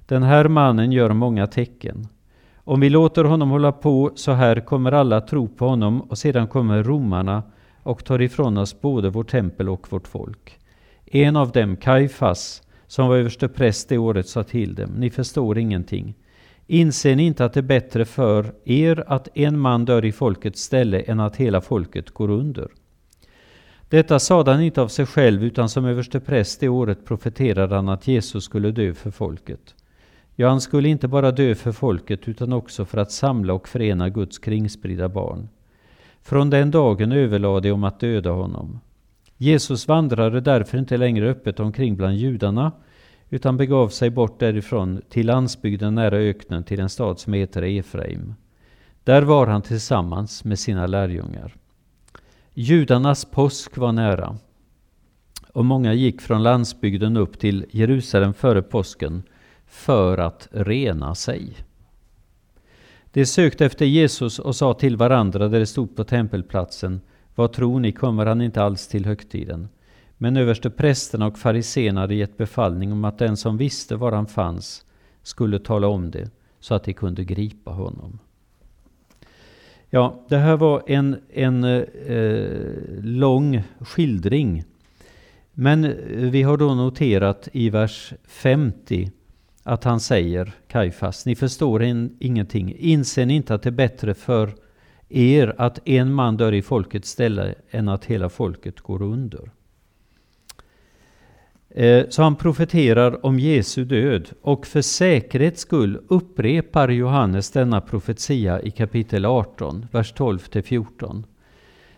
Den 0.06 0.22
här 0.22 0.48
mannen 0.48 0.92
gör 0.92 1.12
många 1.12 1.46
tecken. 1.46 2.08
Om 2.56 2.80
vi 2.80 2.90
låter 2.90 3.24
honom 3.24 3.50
hålla 3.50 3.72
på 3.72 4.12
så 4.14 4.32
här 4.32 4.60
kommer 4.60 4.92
alla 4.92 5.20
tro 5.20 5.48
på 5.48 5.66
honom 5.66 6.00
och 6.00 6.18
sedan 6.18 6.48
kommer 6.48 6.82
romarna 6.82 7.42
och 7.82 8.04
tar 8.04 8.22
ifrån 8.22 8.58
oss 8.58 8.80
både 8.80 9.10
vårt 9.10 9.30
tempel 9.30 9.68
och 9.68 9.92
vårt 9.92 10.08
folk. 10.08 10.58
En 11.06 11.36
av 11.36 11.50
dem, 11.50 11.76
Kaifas, 11.76 12.62
som 12.86 13.08
var 13.08 13.16
överste 13.16 13.48
präst 13.48 13.88
det 13.88 13.98
året, 13.98 14.28
sa 14.28 14.42
till 14.42 14.74
dem, 14.74 14.90
ni 14.90 15.10
förstår 15.10 15.58
ingenting. 15.58 16.14
Inser 16.66 17.16
ni 17.16 17.26
inte 17.26 17.44
att 17.44 17.52
det 17.52 17.60
är 17.60 17.62
bättre 17.62 18.04
för 18.04 18.54
er 18.64 19.04
att 19.06 19.28
en 19.34 19.58
man 19.58 19.84
dör 19.84 20.04
i 20.04 20.12
folkets 20.12 20.60
ställe 20.60 21.00
än 21.00 21.20
att 21.20 21.36
hela 21.36 21.60
folket 21.60 22.10
går 22.10 22.30
under? 22.30 22.68
Detta 23.94 24.18
sade 24.18 24.50
han 24.50 24.62
inte 24.62 24.82
av 24.82 24.88
sig 24.88 25.06
själv, 25.06 25.44
utan 25.44 25.68
som 25.68 25.84
överstepräst 25.84 26.60
det 26.60 26.68
året 26.68 27.04
profeterade 27.04 27.74
han 27.74 27.88
att 27.88 28.08
Jesus 28.08 28.44
skulle 28.44 28.70
dö 28.70 28.94
för 28.94 29.10
folket. 29.10 29.74
Ja, 30.36 30.48
han 30.48 30.60
skulle 30.60 30.88
inte 30.88 31.08
bara 31.08 31.30
dö 31.30 31.54
för 31.54 31.72
folket, 31.72 32.28
utan 32.28 32.52
också 32.52 32.84
för 32.84 32.98
att 32.98 33.12
samla 33.12 33.52
och 33.52 33.68
förena 33.68 34.08
Guds 34.08 34.38
kringspridda 34.38 35.08
barn. 35.08 35.48
Från 36.22 36.50
den 36.50 36.70
dagen 36.70 37.12
överlade 37.12 37.60
de 37.60 37.72
om 37.72 37.84
att 37.84 38.00
döda 38.00 38.30
honom. 38.30 38.80
Jesus 39.36 39.88
vandrade 39.88 40.40
därför 40.40 40.78
inte 40.78 40.96
längre 40.96 41.30
öppet 41.30 41.60
omkring 41.60 41.96
bland 41.96 42.14
judarna, 42.14 42.72
utan 43.30 43.56
begav 43.56 43.88
sig 43.88 44.10
bort 44.10 44.40
därifrån 44.40 45.02
till 45.08 45.26
landsbygden 45.26 45.94
nära 45.94 46.16
öknen 46.16 46.64
till 46.64 46.80
en 46.80 46.88
stad 46.88 47.18
som 47.18 47.32
heter 47.32 47.62
Efraim. 47.62 48.34
Där 49.04 49.22
var 49.22 49.46
han 49.46 49.62
tillsammans 49.62 50.44
med 50.44 50.58
sina 50.58 50.86
lärjungar. 50.86 51.56
Judarnas 52.56 53.24
påsk 53.24 53.76
var 53.76 53.92
nära 53.92 54.36
och 55.52 55.64
många 55.64 55.94
gick 55.94 56.20
från 56.20 56.42
landsbygden 56.42 57.16
upp 57.16 57.38
till 57.38 57.66
Jerusalem 57.70 58.34
före 58.34 58.62
påsken 58.62 59.22
för 59.66 60.18
att 60.18 60.48
rena 60.50 61.14
sig. 61.14 61.56
De 63.12 63.26
sökte 63.26 63.66
efter 63.66 63.86
Jesus 63.86 64.38
och 64.38 64.56
sa 64.56 64.74
till 64.74 64.96
varandra 64.96 65.48
där 65.48 65.60
de 65.60 65.66
stod 65.66 65.96
på 65.96 66.04
tempelplatsen 66.04 67.00
Vad 67.34 67.52
tror 67.52 67.80
ni, 67.80 67.92
kommer 67.92 68.26
han 68.26 68.40
inte 68.40 68.62
alls 68.62 68.88
till 68.88 69.06
högtiden? 69.06 69.68
Men 70.16 70.36
överste 70.36 70.70
prästerna 70.70 71.26
och 71.26 71.38
fariséerna 71.38 72.00
hade 72.00 72.14
gett 72.14 72.36
befallning 72.36 72.92
om 72.92 73.04
att 73.04 73.18
den 73.18 73.36
som 73.36 73.56
visste 73.56 73.96
var 73.96 74.12
han 74.12 74.26
fanns 74.26 74.86
skulle 75.22 75.58
tala 75.58 75.86
om 75.86 76.10
det 76.10 76.30
så 76.60 76.74
att 76.74 76.84
de 76.84 76.92
kunde 76.92 77.24
gripa 77.24 77.70
honom. 77.70 78.18
Ja, 79.94 80.24
det 80.28 80.36
här 80.36 80.56
var 80.56 80.82
en, 80.86 81.16
en 81.32 81.64
eh, 81.64 82.52
lång 83.02 83.62
skildring. 83.80 84.64
Men 85.52 85.84
eh, 85.84 85.92
vi 86.10 86.42
har 86.42 86.56
då 86.56 86.74
noterat 86.74 87.48
i 87.52 87.70
vers 87.70 88.12
50 88.24 89.10
att 89.62 89.84
han 89.84 90.00
säger, 90.00 90.52
Kajfas, 90.68 91.26
ni 91.26 91.36
förstår 91.36 91.82
in, 91.82 92.16
ingenting. 92.20 92.76
Inser 92.78 93.26
ni 93.26 93.34
inte 93.34 93.54
att 93.54 93.62
det 93.62 93.68
är 93.68 93.70
bättre 93.70 94.14
för 94.14 94.54
er 95.08 95.54
att 95.58 95.88
en 95.88 96.14
man 96.14 96.36
dör 96.36 96.52
i 96.52 96.62
folkets 96.62 97.10
ställe 97.10 97.54
än 97.70 97.88
att 97.88 98.04
hela 98.04 98.28
folket 98.28 98.80
går 98.80 99.02
under? 99.02 99.50
Eh, 101.76 102.04
så 102.08 102.22
han 102.22 102.36
profeterar 102.36 103.26
om 103.26 103.38
Jesu 103.38 103.84
död 103.84 104.30
och 104.42 104.66
för 104.66 104.82
säkerhets 104.82 105.60
skull 105.60 106.00
upprepar 106.08 106.88
Johannes 106.88 107.50
denna 107.50 107.80
profetia 107.80 108.62
i 108.62 108.70
kapitel 108.70 109.24
18, 109.24 109.86
vers 109.92 110.12
12 110.12 110.38
till 110.38 110.62
14. 110.62 111.26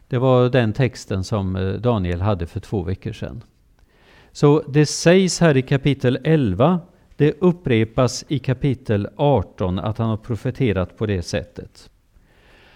Det 0.08 0.18
var 0.18 0.48
den 0.48 0.72
texten 0.72 1.24
som 1.24 1.56
eh, 1.56 1.72
Daniel 1.72 2.20
hade 2.20 2.46
för 2.46 2.60
två 2.60 2.82
veckor 2.82 3.12
sedan. 3.12 3.42
Så 4.32 4.62
det 4.68 4.86
sägs 4.86 5.40
här 5.40 5.56
i 5.56 5.62
kapitel 5.62 6.18
11, 6.24 6.80
det 7.16 7.34
upprepas 7.40 8.24
i 8.28 8.38
kapitel 8.38 9.08
18 9.16 9.78
att 9.78 9.98
han 9.98 10.08
har 10.08 10.16
profeterat 10.16 10.98
på 10.98 11.06
det 11.06 11.22
sättet. 11.22 11.90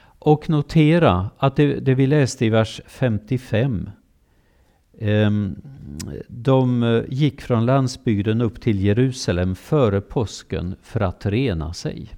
Och 0.02 0.50
notera 0.50 1.30
att 1.38 1.56
det, 1.56 1.74
det 1.74 1.94
vi 1.94 2.06
läste 2.06 2.46
i 2.46 2.50
vers 2.50 2.80
55 2.86 3.90
Ehm, 5.02 5.62
de 6.28 6.82
eh, 6.82 7.04
gick 7.08 7.40
från 7.40 7.66
landsbygden 7.66 8.40
upp 8.40 8.60
till 8.60 8.84
Jerusalem 8.84 9.54
före 9.54 10.00
påsken 10.00 10.74
för 10.82 11.00
att 11.00 11.26
rena 11.26 11.72
sig. 11.72 12.08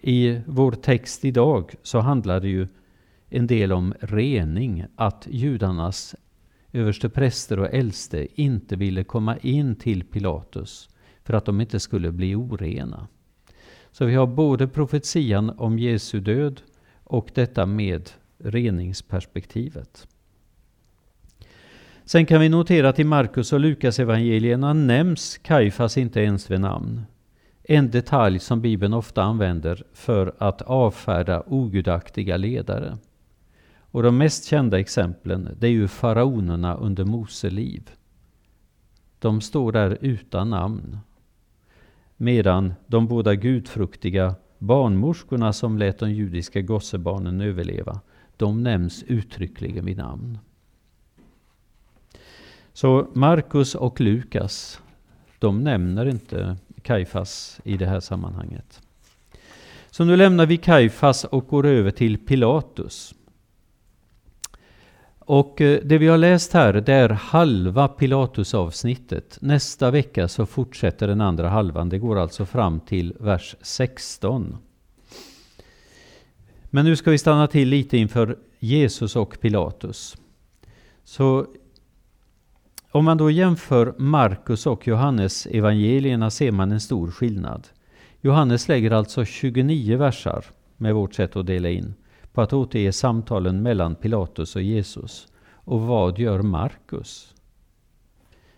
I 0.00 0.40
vår 0.46 0.72
text 0.72 1.24
idag 1.24 1.74
så 1.82 2.00
handlar 2.00 2.40
det 2.40 2.48
ju 2.48 2.68
en 3.28 3.46
del 3.46 3.72
om 3.72 3.94
rening, 4.00 4.84
att 4.96 5.26
judarnas 5.30 6.14
överstepräster 6.72 7.58
och 7.58 7.74
äldste 7.74 8.42
inte 8.42 8.76
ville 8.76 9.04
komma 9.04 9.36
in 9.36 9.76
till 9.76 10.04
Pilatus 10.04 10.88
för 11.24 11.34
att 11.34 11.44
de 11.44 11.60
inte 11.60 11.80
skulle 11.80 12.12
bli 12.12 12.34
orena. 12.34 13.08
Så 13.90 14.04
vi 14.04 14.14
har 14.14 14.26
både 14.26 14.68
profetian 14.68 15.50
om 15.50 15.78
Jesu 15.78 16.20
död 16.20 16.60
och 17.04 17.30
detta 17.34 17.66
med 17.66 18.10
reningsperspektivet. 18.38 20.06
Sen 22.08 22.26
kan 22.26 22.40
vi 22.40 22.48
notera 22.48 22.88
att 22.88 22.98
i 22.98 23.04
Markus 23.04 23.52
och 23.52 23.60
Lukas 23.60 23.98
evangelierna 23.98 24.72
nämns 24.72 25.38
Kajfas 25.38 25.98
inte 25.98 26.20
ens 26.20 26.50
vid 26.50 26.60
namn. 26.60 27.02
En 27.62 27.90
detalj 27.90 28.38
som 28.38 28.60
Bibeln 28.60 28.94
ofta 28.94 29.22
använder 29.22 29.84
för 29.92 30.34
att 30.38 30.62
avfärda 30.62 31.42
ogudaktiga 31.46 32.36
ledare. 32.36 32.98
Och 33.78 34.02
de 34.02 34.18
mest 34.18 34.44
kända 34.44 34.80
exemplen 34.80 35.56
det 35.58 35.66
är 35.66 35.70
ju 35.70 35.88
faraonerna 35.88 36.74
under 36.74 37.04
Mose 37.04 37.50
liv. 37.50 37.90
De 39.18 39.40
står 39.40 39.72
där 39.72 39.98
utan 40.00 40.50
namn. 40.50 40.98
Medan 42.16 42.74
de 42.86 43.06
båda 43.06 43.34
gudfruktiga 43.34 44.34
barnmorskorna 44.58 45.52
som 45.52 45.78
lät 45.78 45.98
de 45.98 46.12
judiska 46.12 46.60
gossebarnen 46.60 47.40
överleva, 47.40 48.00
de 48.36 48.62
nämns 48.62 49.02
uttryckligen 49.02 49.84
vid 49.84 49.96
namn. 49.96 50.38
Så 52.76 53.06
Markus 53.12 53.74
och 53.74 54.00
Lukas, 54.00 54.80
de 55.38 55.64
nämner 55.64 56.08
inte 56.08 56.56
Kajfas 56.82 57.60
i 57.64 57.76
det 57.76 57.86
här 57.86 58.00
sammanhanget. 58.00 58.80
Så 59.90 60.04
nu 60.04 60.16
lämnar 60.16 60.46
vi 60.46 60.56
Kajfas 60.56 61.24
och 61.24 61.46
går 61.46 61.66
över 61.66 61.90
till 61.90 62.18
Pilatus. 62.18 63.14
Och 65.18 65.60
eh, 65.60 65.80
det 65.84 65.98
vi 65.98 66.06
har 66.06 66.18
läst 66.18 66.52
här, 66.52 66.72
det 66.72 66.92
är 66.92 67.08
halva 67.08 67.88
Pilatus-avsnittet. 67.88 69.38
Nästa 69.40 69.90
vecka 69.90 70.28
så 70.28 70.46
fortsätter 70.46 71.08
den 71.08 71.20
andra 71.20 71.48
halvan. 71.48 71.88
Det 71.88 71.98
går 71.98 72.18
alltså 72.18 72.46
fram 72.46 72.80
till 72.80 73.14
vers 73.20 73.56
16. 73.60 74.56
Men 76.64 76.84
nu 76.84 76.96
ska 76.96 77.10
vi 77.10 77.18
stanna 77.18 77.46
till 77.46 77.68
lite 77.68 77.96
inför 77.96 78.38
Jesus 78.58 79.16
och 79.16 79.40
Pilatus. 79.40 80.16
Så 81.04 81.46
om 82.96 83.04
man 83.04 83.16
då 83.16 83.30
jämför 83.30 83.94
Markus 83.98 84.66
och 84.66 84.86
Johannes 84.86 85.46
evangelierna 85.46 86.30
ser 86.30 86.52
man 86.52 86.72
en 86.72 86.80
stor 86.80 87.10
skillnad. 87.10 87.68
Johannes 88.20 88.68
lägger 88.68 88.90
alltså 88.90 89.24
29 89.24 89.96
versar, 89.96 90.44
med 90.76 90.94
vårt 90.94 91.14
sätt 91.14 91.36
att 91.36 91.46
dela 91.46 91.68
in, 91.68 91.94
på 92.32 92.42
att 92.42 92.52
återge 92.52 92.92
samtalen 92.92 93.62
mellan 93.62 93.94
Pilatus 93.94 94.56
och 94.56 94.62
Jesus. 94.62 95.28
Och 95.52 95.80
vad 95.80 96.18
gör 96.18 96.42
Markus? 96.42 97.34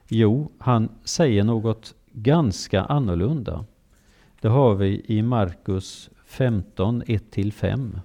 Jo, 0.09 0.52
han 0.59 0.88
säger 1.04 1.45
något 1.45 1.95
ganska 2.12 2.83
annorlunda. 2.83 3.64
Det 4.40 4.49
har 4.49 4.75
vi 4.75 5.04
i 5.07 5.23
Markus 5.23 6.11
15, 6.26 7.02
1-5. 7.02 8.00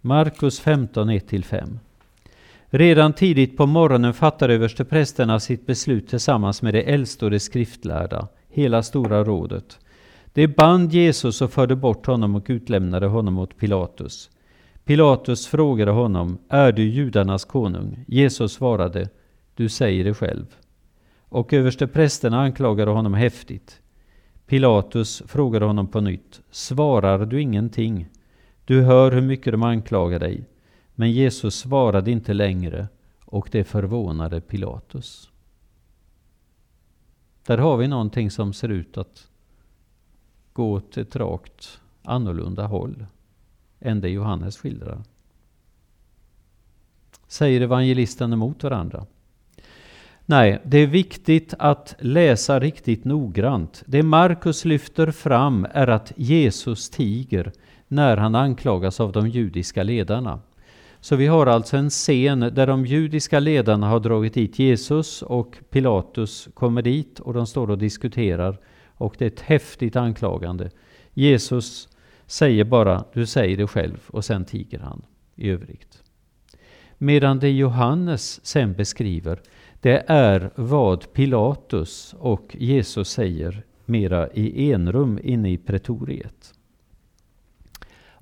Markus 0.00 0.60
15, 0.60 1.10
1-5. 1.10 1.78
Redan 2.70 3.12
tidigt 3.12 3.56
på 3.56 3.66
morgonen 3.66 4.14
fattade 4.14 4.54
översteprästerna 4.54 5.40
sitt 5.40 5.66
beslut 5.66 6.08
tillsammans 6.08 6.62
med 6.62 6.74
de 6.74 6.92
äldste 6.92 7.24
och 7.24 7.30
de 7.30 7.40
skriftlärda, 7.40 8.28
hela 8.48 8.82
stora 8.82 9.24
rådet. 9.24 9.78
De 10.32 10.46
band 10.46 10.92
Jesus 10.92 11.42
och 11.42 11.52
förde 11.52 11.76
bort 11.76 12.06
honom 12.06 12.34
och 12.34 12.46
utlämnade 12.48 13.06
honom 13.06 13.38
åt 13.38 13.56
Pilatus. 13.56 14.30
Pilatus 14.84 15.46
frågade 15.46 15.90
honom, 15.90 16.38
är 16.48 16.72
du 16.72 16.82
judarnas 16.82 17.44
konung? 17.44 18.04
Jesus 18.08 18.52
svarade, 18.52 19.08
du 19.54 19.68
säger 19.68 20.04
det 20.04 20.14
själv. 20.14 20.46
Och 21.28 21.52
översteprästerna 21.52 22.40
anklagade 22.40 22.90
honom 22.90 23.14
häftigt. 23.14 23.80
Pilatus 24.46 25.22
frågade 25.26 25.64
honom 25.64 25.86
på 25.86 26.00
nytt, 26.00 26.40
svarar 26.50 27.26
du 27.26 27.40
ingenting? 27.42 28.08
Du 28.64 28.82
hör 28.82 29.12
hur 29.12 29.22
mycket 29.22 29.52
de 29.52 29.62
anklagar 29.62 30.18
dig. 30.18 30.44
Men 31.00 31.12
Jesus 31.12 31.54
svarade 31.54 32.10
inte 32.10 32.34
längre 32.34 32.88
och 33.24 33.48
det 33.52 33.64
förvånade 33.64 34.40
Pilatus. 34.40 35.30
Där 37.46 37.58
har 37.58 37.76
vi 37.76 37.88
någonting 37.88 38.30
som 38.30 38.52
ser 38.52 38.68
ut 38.68 38.98
att 38.98 39.28
gå 40.52 40.72
åt 40.72 40.96
ett 40.96 41.16
rakt 41.16 41.80
annorlunda 42.02 42.66
håll 42.66 43.06
än 43.80 44.00
det 44.00 44.08
Johannes 44.08 44.58
skildrar. 44.58 45.02
Säger 47.26 47.60
evangelisten 47.60 48.32
emot 48.32 48.62
varandra? 48.62 49.06
Nej, 50.26 50.60
det 50.64 50.78
är 50.78 50.86
viktigt 50.86 51.54
att 51.58 51.94
läsa 51.98 52.60
riktigt 52.60 53.04
noggrant. 53.04 53.82
Det 53.86 54.02
Markus 54.02 54.64
lyfter 54.64 55.10
fram 55.10 55.66
är 55.72 55.86
att 55.86 56.12
Jesus 56.16 56.90
tiger 56.90 57.52
när 57.88 58.16
han 58.16 58.34
anklagas 58.34 59.00
av 59.00 59.12
de 59.12 59.28
judiska 59.28 59.82
ledarna. 59.82 60.40
Så 61.00 61.16
vi 61.16 61.26
har 61.26 61.46
alltså 61.46 61.76
en 61.76 61.90
scen 61.90 62.40
där 62.40 62.66
de 62.66 62.86
judiska 62.86 63.40
ledarna 63.40 63.88
har 63.88 64.00
dragit 64.00 64.34
dit 64.34 64.58
Jesus 64.58 65.22
och 65.22 65.58
Pilatus 65.70 66.48
kommer 66.54 66.82
dit 66.82 67.20
och 67.20 67.34
de 67.34 67.46
står 67.46 67.70
och 67.70 67.78
diskuterar. 67.78 68.58
Och 68.86 69.14
det 69.18 69.24
är 69.24 69.30
ett 69.30 69.40
häftigt 69.40 69.96
anklagande. 69.96 70.70
Jesus 71.14 71.88
säger 72.26 72.64
bara 72.64 73.04
du 73.12 73.26
säger 73.26 73.56
det 73.56 73.66
själv 73.66 73.98
och 74.06 74.24
sen 74.24 74.44
tiger 74.44 74.78
han 74.78 75.02
i 75.34 75.50
övrigt. 75.50 76.02
Medan 76.98 77.38
det 77.38 77.50
Johannes 77.50 78.46
sen 78.46 78.72
beskriver 78.72 79.40
det 79.80 80.04
är 80.06 80.50
vad 80.54 81.12
Pilatus 81.12 82.14
och 82.18 82.56
Jesus 82.58 83.10
säger 83.10 83.64
mera 83.84 84.28
i 84.32 84.72
enrum 84.72 85.18
inne 85.22 85.50
i 85.52 85.58
pretoriet. 85.58 86.54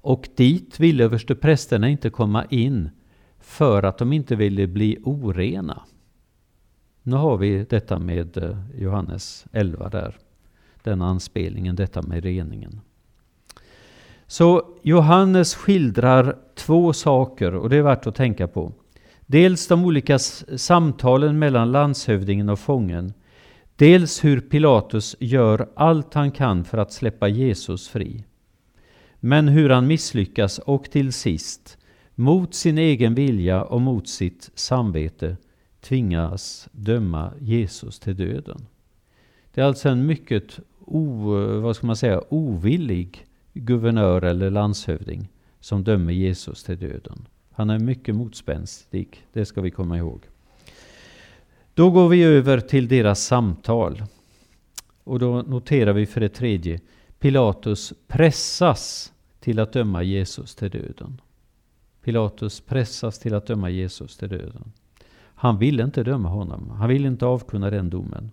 Och 0.07 0.29
dit 0.37 0.81
ville 0.81 1.05
översteprästerna 1.05 1.89
inte 1.89 2.11
komma 2.11 2.45
in 2.45 2.91
för 3.41 3.83
att 3.83 3.99
de 3.99 4.13
inte 4.13 4.37
ville 4.37 4.67
bli 4.67 4.99
orena. 5.05 5.83
Nu 7.03 7.17
har 7.17 7.37
vi 7.37 7.65
detta 7.65 7.99
med 7.99 8.37
eh, 8.37 8.57
Johannes 8.79 9.47
11 9.53 9.89
där. 9.89 10.17
Den 10.83 11.03
anspelningen, 11.03 11.77
detta 11.77 12.03
med 12.03 12.25
reningen. 12.25 12.81
Så 14.27 14.69
Johannes 14.83 15.55
skildrar 15.55 16.37
två 16.55 16.93
saker 16.93 17.55
och 17.55 17.71
det 17.71 17.77
är 17.77 17.83
värt 17.83 18.07
att 18.07 18.15
tänka 18.15 18.49
på. 18.49 18.73
Dels 19.21 19.69
de 19.69 19.85
olika 19.85 20.19
samtalen 20.19 21.39
mellan 21.39 21.73
landshövdingen 21.73 22.49
och 22.49 22.59
fången. 22.59 23.13
Dels 23.77 24.25
hur 24.25 24.41
Pilatus 24.41 25.17
gör 25.21 25.69
allt 25.77 26.15
han 26.15 26.31
kan 26.31 26.65
för 26.65 26.79
att 26.79 26.93
släppa 26.93 27.29
Jesus 27.29 27.89
fri. 27.89 28.25
Men 29.27 29.49
hur 29.49 29.71
han 29.71 29.87
misslyckas 29.87 30.59
och 30.59 30.91
till 30.91 31.13
sist, 31.13 31.79
mot 32.15 32.55
sin 32.55 32.79
egen 32.79 33.15
vilja 33.15 33.63
och 33.63 33.81
mot 33.81 34.09
sitt 34.09 34.51
samvete, 34.55 35.37
tvingas 35.81 36.69
döma 36.73 37.33
Jesus 37.41 37.99
till 37.99 38.17
döden. 38.17 38.67
Det 39.55 39.61
är 39.61 39.65
alltså 39.65 39.89
en 39.89 40.07
mycket 40.07 40.59
o, 40.85 41.31
vad 41.61 41.77
ska 41.77 41.87
man 41.87 41.97
säga, 41.97 42.23
ovillig 42.29 43.27
guvernör 43.55 44.23
eller 44.23 44.51
landshövding 44.51 45.29
som 45.61 45.85
dömer 45.85 46.13
Jesus 46.13 46.65
till 46.65 46.79
döden. 46.79 47.29
Han 47.53 47.71
är 47.71 47.79
mycket 47.79 48.15
motspänstig, 48.15 49.27
det 49.33 49.45
ska 49.45 49.61
vi 49.61 49.71
komma 49.71 49.99
ihåg. 49.99 50.21
Då 51.75 51.91
går 51.91 52.09
vi 52.09 52.23
över 52.23 52.61
till 52.61 52.89
deras 52.89 53.25
samtal. 53.25 54.03
Och 55.05 55.19
då 55.19 55.43
noterar 55.43 55.93
vi 55.93 56.07
för 56.07 56.21
det 56.21 56.29
tredje, 56.29 56.81
Pilatus 57.19 57.93
pressas 58.07 59.13
till 59.47 59.61
att 59.61 59.73
döma 59.73 60.03
Jesus 60.03 60.55
till 60.55 60.71
döden. 60.71 61.21
Pilatus 62.05 62.61
pressas 62.61 63.19
till 63.19 63.35
att 63.35 63.47
döma 63.47 63.71
Jesus 63.71 64.17
till 64.17 64.29
döden. 64.29 64.73
Han 65.35 65.59
ville 65.59 65.83
inte 65.83 66.03
döma 66.03 66.29
honom, 66.29 66.71
han 66.71 66.89
ville 66.89 67.09
inte 67.09 67.27
avkunna 67.27 67.71
den 67.71 67.91
domen. 67.91 68.31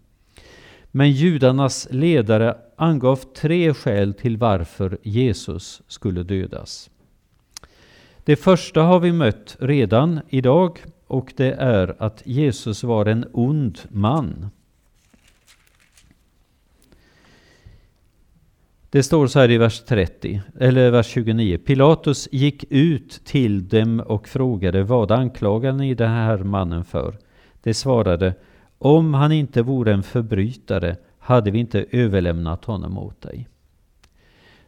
Men 0.91 1.11
judarnas 1.11 1.87
ledare 1.91 2.57
angav 2.75 3.15
tre 3.15 3.73
skäl 3.73 4.13
till 4.13 4.37
varför 4.37 4.97
Jesus 5.03 5.81
skulle 5.87 6.23
dödas. 6.23 6.89
Det 8.23 8.35
första 8.35 8.81
har 8.81 8.99
vi 8.99 9.11
mött 9.11 9.55
redan 9.59 10.19
idag 10.29 10.79
och 11.07 11.33
det 11.37 11.51
är 11.51 11.95
att 11.99 12.21
Jesus 12.25 12.83
var 12.83 13.05
en 13.05 13.25
ond 13.31 13.79
man. 13.89 14.49
Det 18.93 19.03
står 19.03 19.27
så 19.27 19.39
här 19.39 19.51
i 19.51 19.57
vers 19.57 19.83
30, 19.83 20.41
eller 20.59 20.91
vers 20.91 21.07
29. 21.07 21.57
Pilatus 21.57 22.29
gick 22.31 22.65
ut 22.69 23.21
till 23.25 23.67
dem 23.67 23.99
och 23.99 24.27
frågade 24.27 24.83
vad 24.83 25.11
anklagar 25.11 25.71
ni 25.71 25.93
den 25.93 26.11
här 26.11 26.37
mannen 26.37 26.85
för? 26.85 27.17
De 27.63 27.73
svarade 27.73 28.35
om 28.77 29.13
han 29.13 29.31
inte 29.31 29.61
vore 29.61 29.93
en 29.93 30.03
förbrytare 30.03 30.95
hade 31.19 31.51
vi 31.51 31.59
inte 31.59 31.85
överlämnat 31.91 32.65
honom 32.65 32.97
åt 32.97 33.21
dig. 33.21 33.47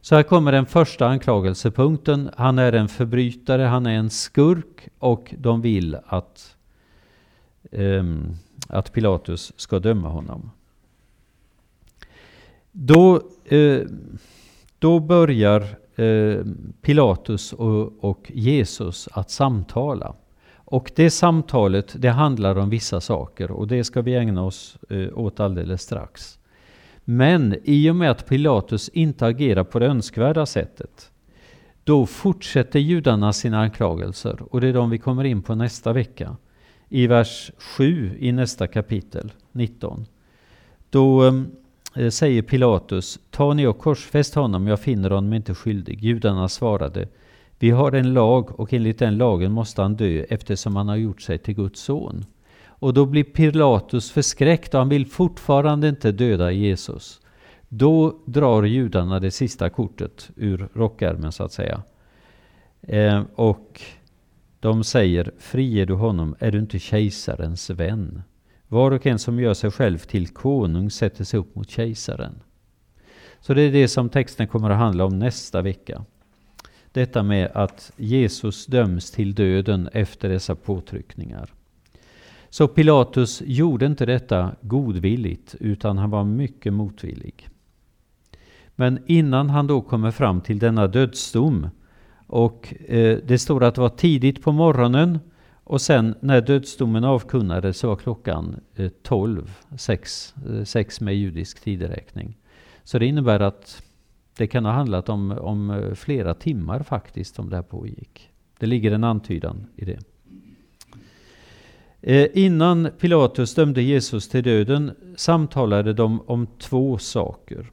Så 0.02 0.16
här 0.16 0.24
kommer 0.24 0.52
den 0.52 0.66
första 0.66 1.08
anklagelsepunkten. 1.08 2.30
Han 2.38 2.60
är 2.60 2.74
en 2.74 2.88
förbrytare, 2.88 3.62
han 3.62 3.86
är 3.86 3.96
en 3.96 4.10
skurk 4.10 4.88
och 5.00 5.36
de 5.38 5.62
vill 5.62 5.98
att, 6.06 6.56
um, 7.72 8.36
att 8.70 8.94
Pilatus 8.94 9.54
ska 9.56 9.80
döma 9.80 10.10
honom. 10.10 10.52
Då, 12.78 13.22
eh, 13.46 13.82
då 14.80 15.00
börjar 15.00 15.62
eh, 15.96 16.46
Pilatus 16.82 17.54
och, 17.54 18.04
och 18.04 18.32
Jesus 18.34 19.10
att 19.12 19.30
samtala. 19.30 20.16
Och 20.56 20.92
det 20.96 21.10
samtalet 21.10 21.96
det 21.98 22.10
handlar 22.10 22.56
om 22.56 22.70
vissa 22.70 23.02
saker 23.02 23.52
och 23.52 23.68
det 23.68 23.84
ska 23.84 24.02
vi 24.02 24.16
ägna 24.16 24.44
oss 24.44 24.78
eh, 24.90 25.18
åt 25.18 25.40
alldeles 25.40 25.82
strax. 25.82 26.40
Men 27.04 27.56
i 27.64 27.90
och 27.90 27.96
med 27.96 28.12
att 28.12 28.28
Pilatus 28.28 28.90
inte 28.90 29.26
agerar 29.26 29.64
på 29.64 29.80
det 29.80 29.86
önskvärda 29.86 30.46
sättet, 30.46 31.12
då 31.84 32.06
fortsätter 32.06 32.80
judarna 32.80 33.34
sina 33.34 33.60
anklagelser 33.60 34.42
och 34.42 34.62
det 34.62 34.68
är 34.68 34.74
de 34.74 34.90
vi 34.90 34.98
kommer 34.98 35.24
in 35.24 35.42
på 35.42 35.56
nästa 35.56 35.94
vecka. 35.94 36.38
I 36.90 37.08
vers 37.08 37.52
7 37.58 38.18
i 38.20 38.32
nästa 38.32 38.68
kapitel, 38.68 39.32
19. 39.52 40.06
Då 40.90 41.28
eh, 41.28 41.34
Eh, 41.95 42.10
säger 42.10 42.41
Pilatus, 42.41 43.19
ta 43.31 43.53
ni 43.53 43.67
och 43.67 43.77
korsfäst 43.77 44.36
honom, 44.36 44.67
jag 44.67 44.79
finner 44.79 45.10
honom 45.10 45.34
inte 45.34 45.55
skyldig. 45.55 46.03
Judarna 46.03 46.49
svarade, 46.49 47.08
vi 47.60 47.69
har 47.69 47.91
en 47.91 48.13
lag 48.13 48.60
och 48.60 48.73
enligt 48.73 48.99
den 48.99 49.17
lagen 49.17 49.51
måste 49.51 49.81
han 49.81 49.95
dö 49.95 50.25
eftersom 50.29 50.75
han 50.75 50.88
har 50.88 50.95
gjort 50.95 51.21
sig 51.21 51.38
till 51.38 51.55
Guds 51.55 51.81
son. 51.81 52.25
Och 52.65 52.93
då 52.93 53.05
blir 53.05 53.23
Pilatus 53.23 54.12
förskräckt 54.12 54.73
och 54.73 54.79
han 54.79 54.89
vill 54.89 55.05
fortfarande 55.05 55.89
inte 55.89 56.12
döda 56.12 56.51
Jesus. 56.51 57.21
Då 57.69 58.19
drar 58.25 58.63
judarna 58.63 59.19
det 59.19 59.31
sista 59.31 59.69
kortet 59.69 60.29
ur 60.36 60.69
rockärmen 60.73 61.31
så 61.31 61.43
att 61.43 61.51
säga. 61.51 61.84
Eh, 62.81 63.23
och 63.36 63.81
de 64.60 64.84
säger, 64.84 65.31
friger 65.39 65.86
du 65.86 65.93
honom 65.93 66.36
är 66.39 66.51
du 66.51 66.60
inte 66.60 66.79
kejsarens 66.79 67.69
vän. 67.69 68.21
Var 68.76 68.92
och 68.92 69.06
en 69.06 69.20
som 69.20 69.40
gör 69.40 69.54
sig 69.54 69.72
själv 69.72 69.98
till 69.98 70.28
konung 70.28 70.92
sätter 70.92 71.24
sig 71.24 71.40
upp 71.40 71.56
mot 71.56 71.70
kejsaren. 71.70 72.42
Så 73.40 73.54
det 73.54 73.62
är 73.62 73.72
det 73.72 73.88
som 73.88 74.10
texten 74.10 74.48
kommer 74.48 74.70
att 74.70 74.78
handla 74.78 75.06
om 75.06 75.20
nästa 75.20 75.62
vecka. 75.62 76.06
Detta 76.92 77.24
med 77.24 77.52
att 77.54 77.92
Jesus 77.98 78.66
döms 78.66 79.12
till 79.12 79.36
döden 79.36 79.90
efter 79.94 80.30
dessa 80.30 80.56
påtryckningar. 80.56 81.54
Så 82.50 82.68
Pilatus 82.68 83.42
gjorde 83.46 83.86
inte 83.86 84.06
detta 84.06 84.56
godvilligt 84.62 85.56
utan 85.60 85.98
han 85.98 86.10
var 86.10 86.24
mycket 86.24 86.74
motvillig. 86.74 87.48
Men 88.76 89.00
innan 89.06 89.50
han 89.50 89.68
då 89.68 89.82
kommer 89.82 90.12
fram 90.12 90.42
till 90.42 90.60
denna 90.60 90.88
dödsdom 90.88 91.70
och 92.28 92.74
eh, 92.88 93.18
det 93.26 93.40
står 93.40 93.64
att 93.64 93.76
det 93.76 93.82
var 93.82 93.90
tidigt 93.90 94.44
på 94.44 94.52
morgonen 94.52 95.20
och 95.65 95.82
sen 95.82 96.15
när 96.19 96.41
dödsdomen 96.41 97.04
avkunnades 97.04 97.78
så 97.78 97.88
var 97.88 97.95
klockan 97.95 98.60
12, 99.04 99.54
6, 99.78 100.36
6 100.65 101.01
med 101.01 101.15
judisk 101.15 101.62
tideräkning. 101.62 102.38
Så 102.84 102.99
det 102.99 103.06
innebär 103.06 103.39
att 103.39 103.84
det 104.38 104.47
kan 104.47 104.65
ha 104.65 104.71
handlat 104.71 105.10
om, 105.10 105.32
om 105.32 105.69
eh, 105.69 105.93
flera 105.93 106.34
timmar 106.34 106.84
faktiskt 106.84 107.39
om 107.39 107.49
det 107.49 107.56
här 107.56 107.63
pågick. 107.63 108.30
Det 108.60 108.65
ligger 108.65 108.91
en 108.91 109.04
antydan 109.04 109.67
i 109.75 109.86
det. 109.86 109.99
Eh, 112.01 112.28
innan 112.34 112.89
Pilatus 112.99 113.56
dömde 113.56 113.82
Jesus 113.82 114.30
till 114.30 114.43
döden 114.43 114.91
samtalade 115.15 115.93
de 115.93 116.21
om 116.21 116.47
två 116.60 116.97
saker. 116.97 117.71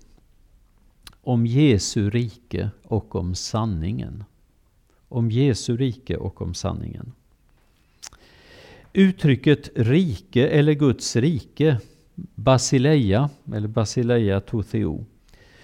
Om 1.23 1.47
Jesu 1.47 2.11
rike 2.11 2.71
och 2.83 3.17
om 3.17 3.35
sanningen. 3.35 4.25
Om 5.09 5.31
Jesu 5.31 5.77
rike 5.77 6.17
och 6.17 6.43
om 6.43 6.55
sanningen. 6.55 7.13
Uttrycket 8.95 9.71
rike 9.75 10.49
eller 10.49 10.73
Guds 10.73 11.17
rike, 11.17 11.79
basileia 12.35 13.31
eller 13.55 13.69
basileia 13.69 14.41
totheo. 14.41 15.05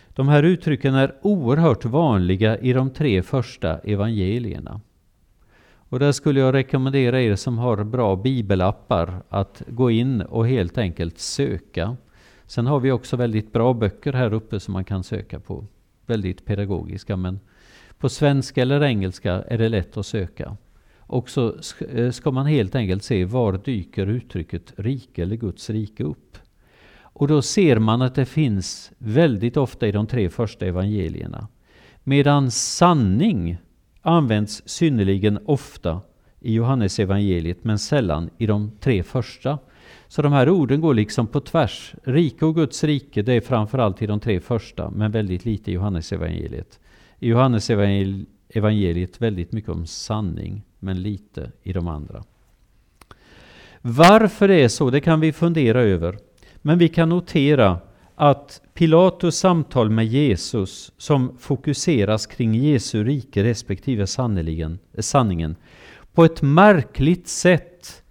De 0.09 0.29
här 0.29 0.43
uttrycken 0.43 0.95
är 0.95 1.15
oerhört 1.23 1.85
vanliga 1.85 2.59
i 2.59 2.73
de 2.73 2.91
tre 2.91 3.23
första 3.23 3.79
evangelierna. 3.79 4.81
Och 5.89 5.99
där 5.99 6.13
skulle 6.13 6.41
jag 6.41 6.55
rekommendera 6.55 7.21
er 7.21 7.37
som 7.37 7.59
har 7.59 7.85
bra 7.85 8.17
bibelappar 8.17 9.23
att 9.29 9.63
gå 9.67 9.91
in 9.91 10.23
och 10.23 10.49
helt 10.49 10.79
enkelt 10.79 11.19
söka. 11.19 11.97
Sen 12.47 12.67
har 12.67 12.81
vi 12.81 12.93
också 12.93 13.17
väldigt 13.17 13.53
bra 13.53 13.75
böcker 13.75 14.13
här 14.13 14.33
uppe 14.33 14.61
som 14.61 14.73
man 14.73 14.85
kan 14.85 15.05
söka 15.05 15.41
på. 15.41 15.67
Väldigt 16.07 16.45
pedagogiska 16.45 17.17
men 17.17 17.41
på 17.99 18.09
svenska 18.09 18.63
eller 18.63 18.85
engelska 18.85 19.33
är 19.33 19.59
det 19.59 19.69
lätt 19.69 19.97
att 19.97 20.07
söka. 20.07 20.57
Och 21.09 21.31
så 21.31 21.55
eh, 21.93 22.11
ska 22.11 22.31
man 22.31 22.47
helt 22.47 22.75
enkelt 22.75 23.03
se 23.03 23.25
var 23.25 23.61
dyker 23.65 24.07
uttrycket 24.07 24.73
rike 24.77 25.23
eller 25.23 25.37
Guds 25.37 25.71
rike 25.71 26.05
upp. 26.05 26.39
Och 27.01 27.29
då 27.29 27.43
ser 27.43 27.79
man 27.79 28.03
att 28.03 28.15
det 28.15 28.27
finns 28.27 28.93
väldigt 28.99 29.57
ofta 29.57 29.87
i 29.87 29.93
de 29.93 30.07
tre 30.07 30.31
första 30.31 30.67
evangelierna. 30.67 31.49
Medan 32.05 32.51
sanning 32.51 33.59
används 34.03 34.63
synnerligen 34.67 35.39
ofta 35.45 36.01
i 36.41 36.55
Johannes 36.55 36.99
evangeliet 36.99 37.65
men 37.65 37.79
sällan 37.79 38.31
i 38.39 38.47
de 38.47 38.71
tre 38.81 39.03
första. 39.03 39.59
Så 40.09 40.23
de 40.23 40.33
här 40.33 40.49
orden 40.49 40.81
går 40.81 40.95
liksom 40.95 41.27
på 41.27 41.41
tvärs. 41.41 41.95
Rike 42.03 42.45
och 42.45 42.55
Guds 42.55 42.85
rike, 42.85 43.23
det 43.23 43.33
är 43.33 43.41
framförallt 43.41 44.03
i 44.03 44.07
de 44.07 44.21
tre 44.21 44.41
första, 44.41 44.91
men 44.91 45.11
väldigt 45.11 45.45
lite 45.45 45.71
i 45.71 45.75
Johannes 45.75 46.13
evangeliet. 46.13 46.81
I 47.19 47.29
Johannes 47.29 47.71
evangeliet 47.71 48.29
evangeliet 48.49 49.23
väldigt 49.23 49.53
mycket 49.53 49.71
om 49.71 49.87
sanning, 49.87 50.63
men 50.79 51.03
lite 51.03 51.53
i 51.63 51.73
de 51.73 51.89
andra. 51.89 52.25
Varför 53.81 54.49
det 54.49 54.55
är 54.55 54.69
så, 54.69 54.91
det 54.91 55.01
kan 55.01 55.21
vi 55.21 55.33
fundera 55.33 55.83
över. 55.83 56.19
Men 56.57 56.79
vi 56.79 56.89
kan 56.89 57.09
notera 57.09 57.81
att 58.15 58.63
Pilatus 58.75 59.39
samtal 59.39 59.91
med 59.91 60.07
Jesus, 60.07 60.93
som 60.97 61.39
fokuseras 61.39 62.27
kring 62.27 62.55
Jesu 62.55 63.05
rike 63.05 63.45
respektive 63.45 64.07
sanningen, 64.07 65.57
på 66.13 66.25
ett 66.25 66.43
märkligt 66.43 67.29
sätt 67.29 68.03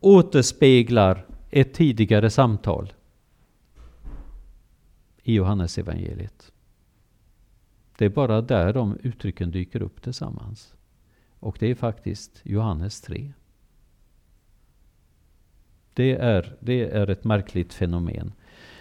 återspeglar 0.00 1.26
ett 1.50 1.74
tidigare 1.74 2.30
samtal 2.30 2.92
i 5.22 5.34
Johannes 5.34 5.78
evangeliet. 5.78 6.51
Det 8.02 8.06
är 8.06 8.10
bara 8.10 8.40
där 8.40 8.72
de 8.72 8.98
uttrycken 9.02 9.50
dyker 9.50 9.82
upp 9.82 10.02
tillsammans. 10.02 10.74
Och 11.38 11.56
det 11.60 11.70
är 11.70 11.74
faktiskt 11.74 12.40
Johannes 12.42 13.00
3. 13.00 13.32
Det 15.94 16.12
är, 16.12 16.56
det 16.60 16.90
är 16.90 17.10
ett 17.10 17.24
märkligt 17.24 17.74
fenomen. 17.74 18.32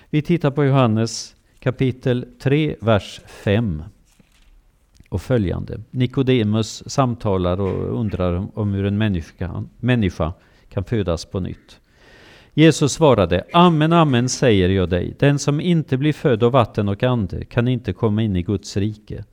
Vi 0.10 0.21
tittar 0.21 0.51
på 0.51 0.65
Johannes 0.65 1.36
kapitel 1.60 2.25
3, 2.39 2.75
vers 2.81 3.21
5 3.25 3.84
och 5.10 5.21
följande. 5.21 5.81
Nikodemus 5.91 6.84
samtalar 6.89 7.62
och 7.62 7.99
undrar 7.99 8.47
om 8.60 8.73
hur 8.73 8.86
en 8.86 8.97
människa, 8.97 9.63
människa 9.79 10.34
kan 10.69 10.84
födas 10.84 11.25
på 11.25 11.39
nytt. 11.39 11.79
Jesus 12.54 12.94
svarade, 12.94 13.44
Amen, 13.54 13.94
amen 13.94 14.30
säger 14.30 14.70
jag 14.70 14.90
dig, 14.90 15.16
den 15.20 15.40
som 15.40 15.62
inte 15.62 15.98
blir 15.98 16.14
född 16.14 16.44
av 16.44 16.52
vatten 16.52 16.90
och 16.90 17.04
ande 17.04 17.46
kan 17.46 17.68
inte 17.68 17.94
komma 17.94 18.22
in 18.22 18.36
i 18.36 18.44
Guds 18.44 18.78
rike. 18.78 19.24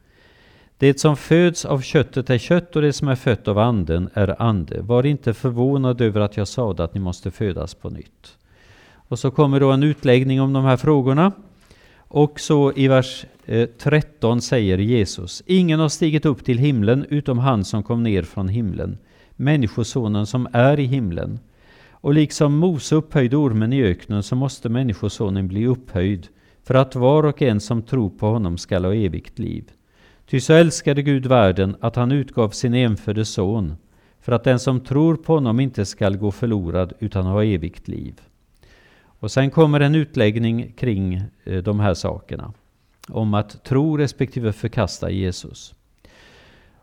Det 0.78 1.00
som 1.00 1.16
föds 1.16 1.64
av 1.64 1.80
köttet 1.80 2.30
är 2.30 2.38
kött 2.38 2.76
och 2.76 2.82
det 2.82 2.92
som 2.92 3.08
är 3.08 3.14
fött 3.14 3.48
av 3.48 3.58
anden 3.58 4.10
är 4.14 4.42
ande. 4.42 4.80
Var 4.80 5.06
inte 5.06 5.34
förvånad 5.34 6.00
över 6.00 6.20
att 6.20 6.36
jag 6.36 6.48
sade 6.48 6.84
att 6.84 6.94
ni 6.94 7.00
måste 7.00 7.30
födas 7.30 7.74
på 7.74 7.90
nytt. 7.90 8.36
Och 9.08 9.18
så 9.18 9.30
kommer 9.30 9.60
då 9.60 9.70
en 9.72 9.82
utläggning 9.82 10.40
om 10.40 10.52
de 10.52 10.64
här 10.64 10.76
frågorna. 10.76 11.32
Och 11.96 12.40
så 12.40 12.72
i 12.72 12.88
vers 12.88 13.26
eh, 13.46 13.68
13 13.78 14.40
säger 14.40 14.78
Jesus, 14.78 15.42
ingen 15.46 15.80
har 15.80 15.88
stigit 15.88 16.26
upp 16.26 16.44
till 16.44 16.58
himlen 16.58 17.06
utom 17.08 17.38
han 17.38 17.64
som 17.64 17.82
kom 17.82 18.02
ner 18.02 18.22
från 18.22 18.48
himlen, 18.48 18.98
Människosonen 19.36 20.26
som 20.26 20.48
är 20.52 20.80
i 20.80 20.84
himlen. 20.84 21.38
Och 22.00 22.14
liksom 22.14 22.56
Mose 22.56 22.94
upphöjde 22.94 23.36
ormen 23.36 23.72
i 23.72 23.82
öknen 23.82 24.22
så 24.22 24.36
måste 24.36 24.68
Människosonen 24.68 25.48
bli 25.48 25.66
upphöjd 25.66 26.28
för 26.62 26.74
att 26.74 26.94
var 26.94 27.22
och 27.22 27.42
en 27.42 27.60
som 27.60 27.82
tror 27.82 28.10
på 28.10 28.26
honom 28.26 28.58
skall 28.58 28.84
ha 28.84 28.94
evigt 28.94 29.38
liv. 29.38 29.70
Ty 30.26 30.40
så 30.40 30.52
älskade 30.52 31.02
Gud 31.02 31.26
världen 31.26 31.76
att 31.80 31.96
han 31.96 32.12
utgav 32.12 32.50
sin 32.50 32.74
enfödde 32.74 33.24
son 33.24 33.76
för 34.20 34.32
att 34.32 34.44
den 34.44 34.58
som 34.58 34.80
tror 34.80 35.16
på 35.16 35.34
honom 35.34 35.60
inte 35.60 35.84
skall 35.84 36.16
gå 36.16 36.30
förlorad 36.30 36.92
utan 36.98 37.26
ha 37.26 37.44
evigt 37.44 37.88
liv. 37.88 38.20
Och 39.20 39.30
sen 39.30 39.50
kommer 39.50 39.80
en 39.80 39.94
utläggning 39.94 40.72
kring 40.72 41.22
eh, 41.44 41.62
de 41.62 41.80
här 41.80 41.94
sakerna. 41.94 42.52
Om 43.08 43.34
att 43.34 43.64
tro 43.64 43.96
respektive 43.96 44.52
förkasta 44.52 45.10
Jesus. 45.10 45.74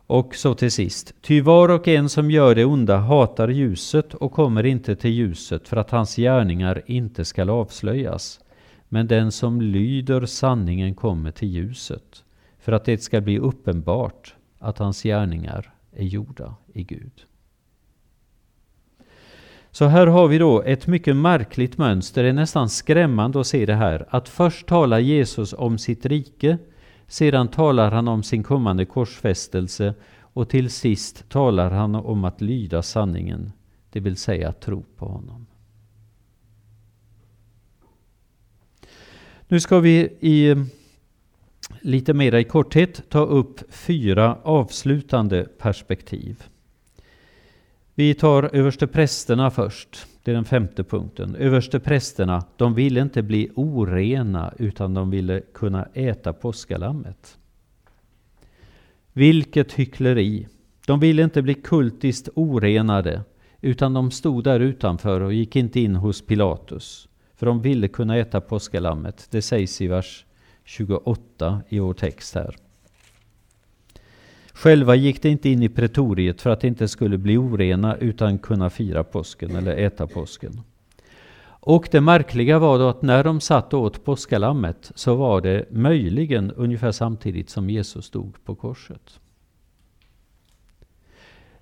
Och 0.08 0.36
så 0.36 0.56
till 0.56 0.72
sist. 0.72 1.14
Ty 1.22 1.42
var 1.42 1.70
och 1.70 1.88
en 1.88 2.10
som 2.10 2.32
gör 2.32 2.56
det 2.56 2.66
onda 2.66 2.98
hatar 2.98 3.48
ljuset 3.48 4.14
och 4.14 4.32
kommer 4.32 4.66
inte 4.66 4.96
till 4.96 5.12
ljuset 5.12 5.68
för 5.68 5.78
att 5.78 5.92
hans 5.92 6.16
gärningar 6.16 6.82
inte 6.86 7.26
skall 7.26 7.50
avslöjas. 7.50 8.40
Men 8.90 9.08
den 9.08 9.32
som 9.32 9.62
lyder 9.62 10.26
sanningen 10.26 10.96
kommer 10.96 11.32
till 11.32 11.48
ljuset 11.48 12.24
för 12.60 12.72
att 12.72 12.86
det 12.86 13.04
ska 13.04 13.22
bli 13.22 13.40
uppenbart 13.40 14.36
att 14.60 14.78
hans 14.78 15.04
gärningar 15.04 15.74
är 15.92 16.06
gjorda 16.06 16.56
i 16.74 16.84
Gud. 16.84 17.26
Så 19.72 19.86
här 19.86 20.08
har 20.08 20.28
vi 20.28 20.38
då 20.38 20.62
ett 20.62 20.88
mycket 20.88 21.16
märkligt 21.16 21.78
mönster. 21.78 22.24
Det 22.24 22.30
är 22.30 22.34
nästan 22.34 22.70
skrämmande 22.70 23.40
att 23.40 23.48
se 23.48 23.66
det 23.66 23.76
här. 23.76 24.06
Att 24.10 24.30
först 24.30 24.68
talar 24.68 25.00
Jesus 25.00 25.54
om 25.54 25.78
sitt 25.78 26.06
rike, 26.06 26.58
sedan 27.08 27.48
talar 27.48 27.92
han 27.92 28.08
om 28.08 28.24
sin 28.24 28.44
kommande 28.44 28.86
korsfästelse 28.86 29.94
och 30.20 30.50
till 30.50 30.70
sist 30.70 31.30
talar 31.30 31.72
han 31.72 31.96
om 31.96 32.24
att 32.24 32.42
lyda 32.42 32.82
sanningen, 32.82 33.52
det 33.90 34.00
vill 34.00 34.18
säga 34.18 34.52
tro 34.52 34.84
på 34.98 35.06
honom. 35.06 35.46
Nu 39.48 39.60
ska 39.60 39.80
vi 39.80 40.18
i 40.20 40.50
eh, 40.50 40.58
lite 41.82 42.14
mera 42.14 42.40
i 42.40 42.44
korthet 42.44 43.10
ta 43.10 43.20
upp 43.20 43.74
fyra 43.74 44.38
avslutande 44.44 45.44
perspektiv. 45.44 46.44
Vi 47.96 48.14
tar 48.14 48.56
översteprästerna 48.56 49.52
först. 49.52 50.08
Det 50.26 50.32
är 50.32 50.36
den 50.36 50.46
femte 50.46 50.84
punkten. 50.84 51.36
Översteprästerna, 51.36 52.44
de 52.58 52.74
ville 52.74 53.02
inte 53.02 53.24
bli 53.24 53.50
orena 53.56 54.54
utan 54.58 54.94
de 54.94 55.10
ville 55.10 55.42
kunna 55.54 55.86
äta 55.94 56.34
påskalammet. 56.34 57.38
Vilket 59.14 59.74
hyckleri! 59.74 60.48
De 60.88 61.00
ville 61.00 61.24
inte 61.24 61.42
bli 61.42 61.54
kultiskt 61.54 62.30
orenade 62.36 63.22
utan 63.62 63.94
de 63.94 64.12
stod 64.12 64.44
där 64.44 64.60
utanför 64.60 65.22
och 65.22 65.34
gick 65.34 65.56
inte 65.56 65.80
in 65.80 65.96
hos 65.96 66.22
Pilatus. 66.22 67.08
För 67.36 67.46
de 67.46 67.62
ville 67.62 67.88
kunna 67.88 68.18
äta 68.18 68.42
påskalammet. 68.42 69.28
Det 69.32 69.42
sägs 69.42 69.82
i 69.82 69.88
vers 69.88 70.26
28 70.64 71.62
i 71.70 71.80
vår 71.80 71.94
text 71.94 72.36
här. 72.36 72.56
Själva 74.56 74.96
gick 74.96 75.22
de 75.22 75.30
inte 75.30 75.50
in 75.50 75.64
i 75.64 75.70
pretoriet 75.70 76.42
för 76.42 76.50
att 76.50 76.62
de 76.62 76.68
inte 76.68 76.88
skulle 76.88 77.18
bli 77.18 77.38
orena 77.38 77.96
utan 77.96 78.38
kunna 78.38 78.70
fira 78.70 79.04
påsken 79.04 79.56
eller 79.56 79.76
äta 79.76 80.08
påsken. 80.08 80.62
Och 81.48 81.88
det 81.92 82.02
märkliga 82.02 82.60
var 82.60 82.80
då 82.80 82.88
att 82.88 83.02
när 83.02 83.24
de 83.24 83.42
satt 83.42 83.74
och 83.74 83.82
åt 83.82 84.04
påskalammet 84.06 84.92
så 84.96 85.16
var 85.16 85.42
det 85.42 85.66
möjligen 85.72 86.52
ungefär 86.52 86.92
samtidigt 86.92 87.50
som 87.50 87.70
Jesus 87.70 88.06
stod 88.06 88.44
på 88.44 88.56
korset. 88.56 89.20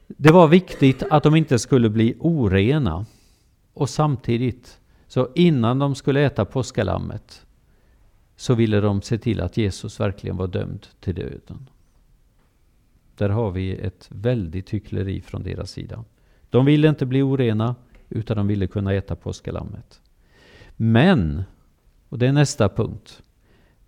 Det 0.07 0.31
var 0.31 0.47
viktigt 0.47 1.03
att 1.09 1.23
de 1.23 1.35
inte 1.35 1.59
skulle 1.59 1.89
bli 1.89 2.15
orena. 2.19 3.05
Och 3.73 3.89
samtidigt, 3.89 4.79
så 5.07 5.29
innan 5.35 5.79
de 5.79 5.95
skulle 5.95 6.21
äta 6.21 6.45
påskalammet, 6.45 7.45
så 8.35 8.55
ville 8.55 8.81
de 8.81 9.01
se 9.01 9.17
till 9.17 9.41
att 9.41 9.57
Jesus 9.57 9.99
verkligen 9.99 10.37
var 10.37 10.47
dömd 10.47 10.87
till 10.99 11.15
döden. 11.15 11.69
Där 13.17 13.29
har 13.29 13.51
vi 13.51 13.75
ett 13.75 14.09
väldigt 14.11 14.69
hyckleri 14.69 15.21
från 15.21 15.43
deras 15.43 15.71
sida. 15.71 16.03
De 16.49 16.65
ville 16.65 16.89
inte 16.89 17.05
bli 17.05 17.21
orena, 17.21 17.75
utan 18.09 18.37
de 18.37 18.47
ville 18.47 18.67
kunna 18.67 18.93
äta 18.93 19.15
påskalammet. 19.15 20.01
Men, 20.75 21.43
och 22.09 22.19
det 22.19 22.27
är 22.27 22.33
nästa 22.33 22.69
punkt, 22.69 23.23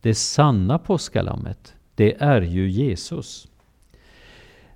det 0.01 0.15
sanna 0.15 0.79
påskalammet, 0.79 1.75
det 1.95 2.21
är 2.21 2.41
ju 2.41 2.69
Jesus. 2.69 3.47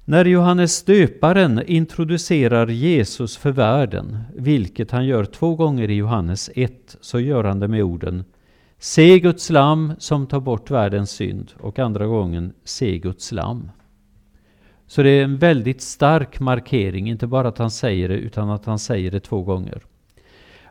När 0.06 0.26
Johannes 0.26 0.84
döparen 0.84 1.62
introducerar 1.68 2.68
Jesus 2.68 3.38
för 3.38 3.52
världen, 3.52 4.18
vilket 4.36 4.92
han 4.92 5.06
gör 5.06 5.26
två 5.26 5.56
gånger 5.56 5.90
i 5.90 5.94
Johannes 5.94 6.50
1, 6.56 6.98
så 7.02 7.20
gör 7.20 7.44
han 7.44 7.60
det 7.60 7.68
med 7.68 7.84
orden 7.84 8.24
Se 8.78 9.20
Guds 9.20 9.50
lam 9.50 9.94
som 9.98 10.28
tar 10.28 10.40
bort 10.40 10.72
världens 10.72 11.12
synd 11.12 11.52
och 11.60 11.80
andra 11.80 12.08
gången 12.08 12.54
Se 12.64 12.98
Guds 12.98 13.32
lam. 13.32 13.72
Så 14.90 15.04
det 15.04 15.10
är 15.10 15.24
en 15.24 15.38
väldigt 15.38 15.82
stark 15.82 16.40
markering, 16.40 17.10
inte 17.10 17.28
bara 17.28 17.48
att 17.48 17.58
han 17.58 17.72
säger 17.72 18.10
det 18.10 18.16
utan 18.16 18.50
att 18.50 18.66
han 18.66 18.80
säger 18.80 19.12
det 19.12 19.20
två 19.20 19.42
gånger. 19.42 19.82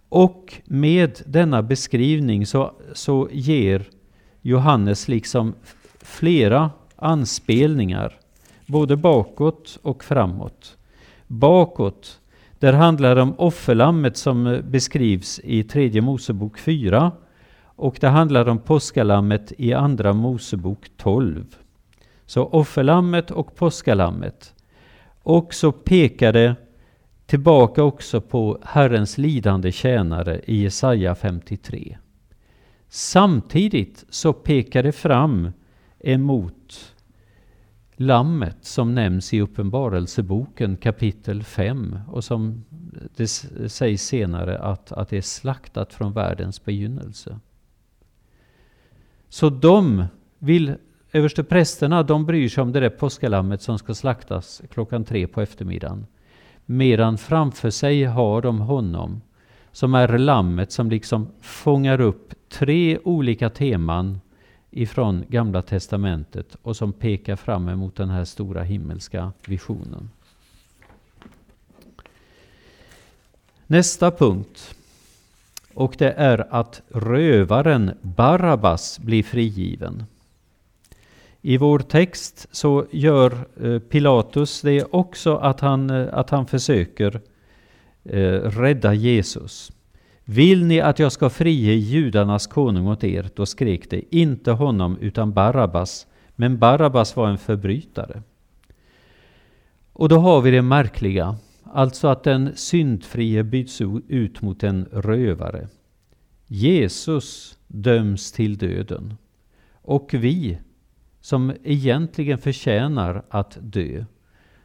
Och 0.09 0.54
med 0.64 1.20
denna 1.26 1.62
beskrivning 1.62 2.46
så, 2.46 2.72
så 2.92 3.28
ger 3.33 3.88
Johannes 4.42 5.09
liksom 5.09 5.54
flera 6.00 6.70
anspelningar, 6.96 8.18
både 8.66 8.96
bakåt 8.96 9.78
och 9.83 10.04
framåt. 10.04 10.76
Bakåt, 11.26 12.20
där 12.59 12.72
handlar 12.72 13.14
det 13.14 13.22
om 13.22 13.35
offerlammet 13.38 14.16
som 14.16 14.46
eh, 14.46 14.61
beskrivs 14.61 15.40
i 15.44 15.62
tredje 15.62 16.00
Mosebok 16.00 16.59
4 16.59 17.12
och 17.62 17.96
det 18.00 18.09
handlar 18.09 18.48
om 18.48 18.59
påskalammet 18.59 19.52
i 19.59 19.72
andra 19.72 20.12
Mosebok 20.12 20.87
12. 20.96 21.44
Så 22.28 22.44
offerlammet 22.44 23.30
och 23.30 23.56
påskalammet. 23.56 24.54
Och 25.22 25.54
så 25.54 25.72
tillbaka 27.26 27.82
också 27.82 28.20
på 28.20 28.58
Herrens 28.62 29.18
lidande 29.18 29.72
tjänare 29.72 30.40
i 30.44 30.62
Jesaja 30.62 31.14
53. 31.14 31.98
Samtidigt 32.88 34.04
så 34.08 34.32
pekar 34.32 34.82
det 34.82 34.92
fram 34.92 35.50
emot 36.00 36.94
lammet 37.96 38.56
som 38.60 38.94
nämns 38.94 39.34
i 39.34 39.40
Uppenbarelseboken 39.40 40.76
kapitel 40.76 41.42
5 41.42 41.98
och 42.08 42.24
som 42.24 42.64
det 43.16 43.28
sägs 43.68 44.02
senare 44.02 44.58
att, 44.58 44.92
att 44.92 45.08
det 45.08 45.16
är 45.16 45.22
slaktat 45.22 45.94
från 45.94 46.12
världens 46.12 46.64
begynnelse. 46.64 47.40
Så 49.28 49.50
de 49.50 50.04
vill, 50.38 50.74
översteprästerna, 51.12 52.02
de 52.02 52.26
bryr 52.26 52.48
sig 52.48 52.62
om 52.62 52.72
det 52.72 52.80
där 52.80 52.90
påskalammet 52.90 53.62
som 53.62 53.78
ska 53.78 53.94
slaktas 53.94 54.62
klockan 54.70 55.04
tre 55.04 55.26
på 55.26 55.40
eftermiddagen. 55.40 56.06
Medan 56.66 57.18
framför 57.18 57.70
sig 57.70 58.04
har 58.04 58.42
de 58.42 58.60
honom 58.60 59.20
som 59.72 59.94
är 59.94 60.18
lammet 60.18 60.72
som 60.72 60.90
liksom 60.90 61.28
fångar 61.40 62.00
upp 62.00 62.34
tre 62.48 62.98
olika 63.04 63.50
teman 63.50 64.20
ifrån 64.70 65.24
Gamla 65.28 65.62
Testamentet 65.62 66.56
och 66.62 66.76
som 66.76 66.92
pekar 66.92 67.36
fram 67.36 67.68
emot 67.68 67.96
den 67.96 68.10
här 68.10 68.24
stora 68.24 68.62
himmelska 68.62 69.32
visionen. 69.46 70.10
Nästa 73.66 74.10
punkt. 74.10 74.74
Och 75.74 75.94
det 75.98 76.12
är 76.12 76.54
att 76.54 76.82
rövaren 76.88 77.98
Barabbas 78.02 78.98
blir 78.98 79.22
frigiven. 79.22 80.04
I 81.42 81.57
vår 81.57 81.79
text 81.79 82.48
så 82.51 82.87
gör 82.90 83.33
eh, 83.62 83.79
Pilatus 83.79 84.61
det 84.61 84.85
också 84.90 85.37
att 85.37 85.61
han, 85.61 85.90
eh, 85.90 86.07
att 86.12 86.31
han 86.31 86.46
försöker 86.46 87.20
eh, 88.05 88.40
rädda 88.42 88.94
Jesus. 88.94 89.72
Vill 90.24 90.64
ni 90.64 90.81
att 90.81 90.98
jag 90.98 91.12
ska 91.12 91.31
frige 91.31 91.72
judarnas 91.72 92.46
konung 92.46 92.87
åt 92.87 93.05
er? 93.05 93.31
Då 93.35 93.46
skrek 93.46 93.90
det 93.90 94.16
inte 94.16 94.51
honom 94.51 94.98
utan 95.01 95.33
Barabbas. 95.33 96.07
Men 96.37 96.59
Barabbas 96.59 97.16
var 97.16 97.29
en 97.29 97.38
förbrytare. 97.38 98.22
Och 99.92 100.09
då 100.09 100.18
har 100.18 100.40
vi 100.40 100.51
det 100.51 100.62
märkliga, 100.62 101.37
alltså 101.64 102.09
att 102.09 102.24
den 102.24 102.57
syndfrie 102.57 103.44
byts 103.44 103.81
ut 104.09 104.42
mot 104.42 104.62
en 104.62 104.85
rövare. 104.92 105.68
Jesus 106.46 107.59
döms 107.66 108.33
till 108.33 108.59
döden. 108.59 109.14
Och 109.72 110.14
vi, 110.14 110.59
som 111.28 111.52
egentligen 111.64 112.38
förtjänar 112.38 113.22
att 113.28 113.58
dö. 113.60 114.04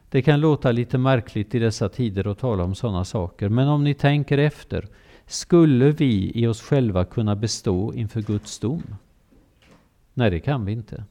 Det 0.08 0.22
kan 0.22 0.40
låta 0.40 0.72
lite 0.72 0.98
märkligt 0.98 1.54
i 1.54 1.58
dessa 1.58 1.88
tider 1.88 2.26
att 2.26 2.38
tala 2.38 2.64
om 2.64 2.74
sådana 2.74 3.04
saker, 3.04 3.48
men 3.48 3.68
om 3.68 3.84
ni 3.84 3.94
tänker 3.94 4.38
efter 4.38 4.88
skulle 5.26 5.90
vi 5.90 6.32
i 6.34 6.46
oss 6.46 6.62
själva 6.62 7.04
kunna 7.04 7.36
bestå 7.36 7.94
inför 7.94 8.22
Guds 8.22 8.58
dom? 8.58 8.82
Nej, 10.14 10.30
det 10.30 10.40
kan 10.40 10.64
vi 10.64 10.72
inte. 10.72 11.04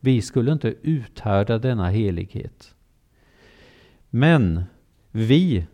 Vi 0.00 0.22
skulle 0.22 0.52
inte 0.52 0.74
uthärda 0.82 1.58
denna 1.58 1.88
helighet. 1.90 2.74
Men 4.08 4.64
vi, 5.10 5.66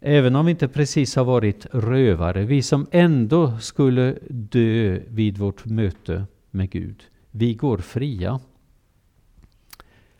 även 0.00 0.36
om 0.36 0.46
vi 0.46 0.50
inte 0.50 0.68
precis 0.68 1.16
har 1.16 1.24
varit 1.24 1.66
rövare, 1.72 2.44
vi 2.44 2.62
som 2.62 2.86
ändå 2.90 3.58
skulle 3.58 4.18
dö 4.28 5.00
vid 5.08 5.38
vårt 5.38 5.64
möte 5.64 6.24
med 6.50 6.70
Gud, 6.70 7.04
vi 7.36 7.54
går 7.54 7.78
fria. 7.78 8.40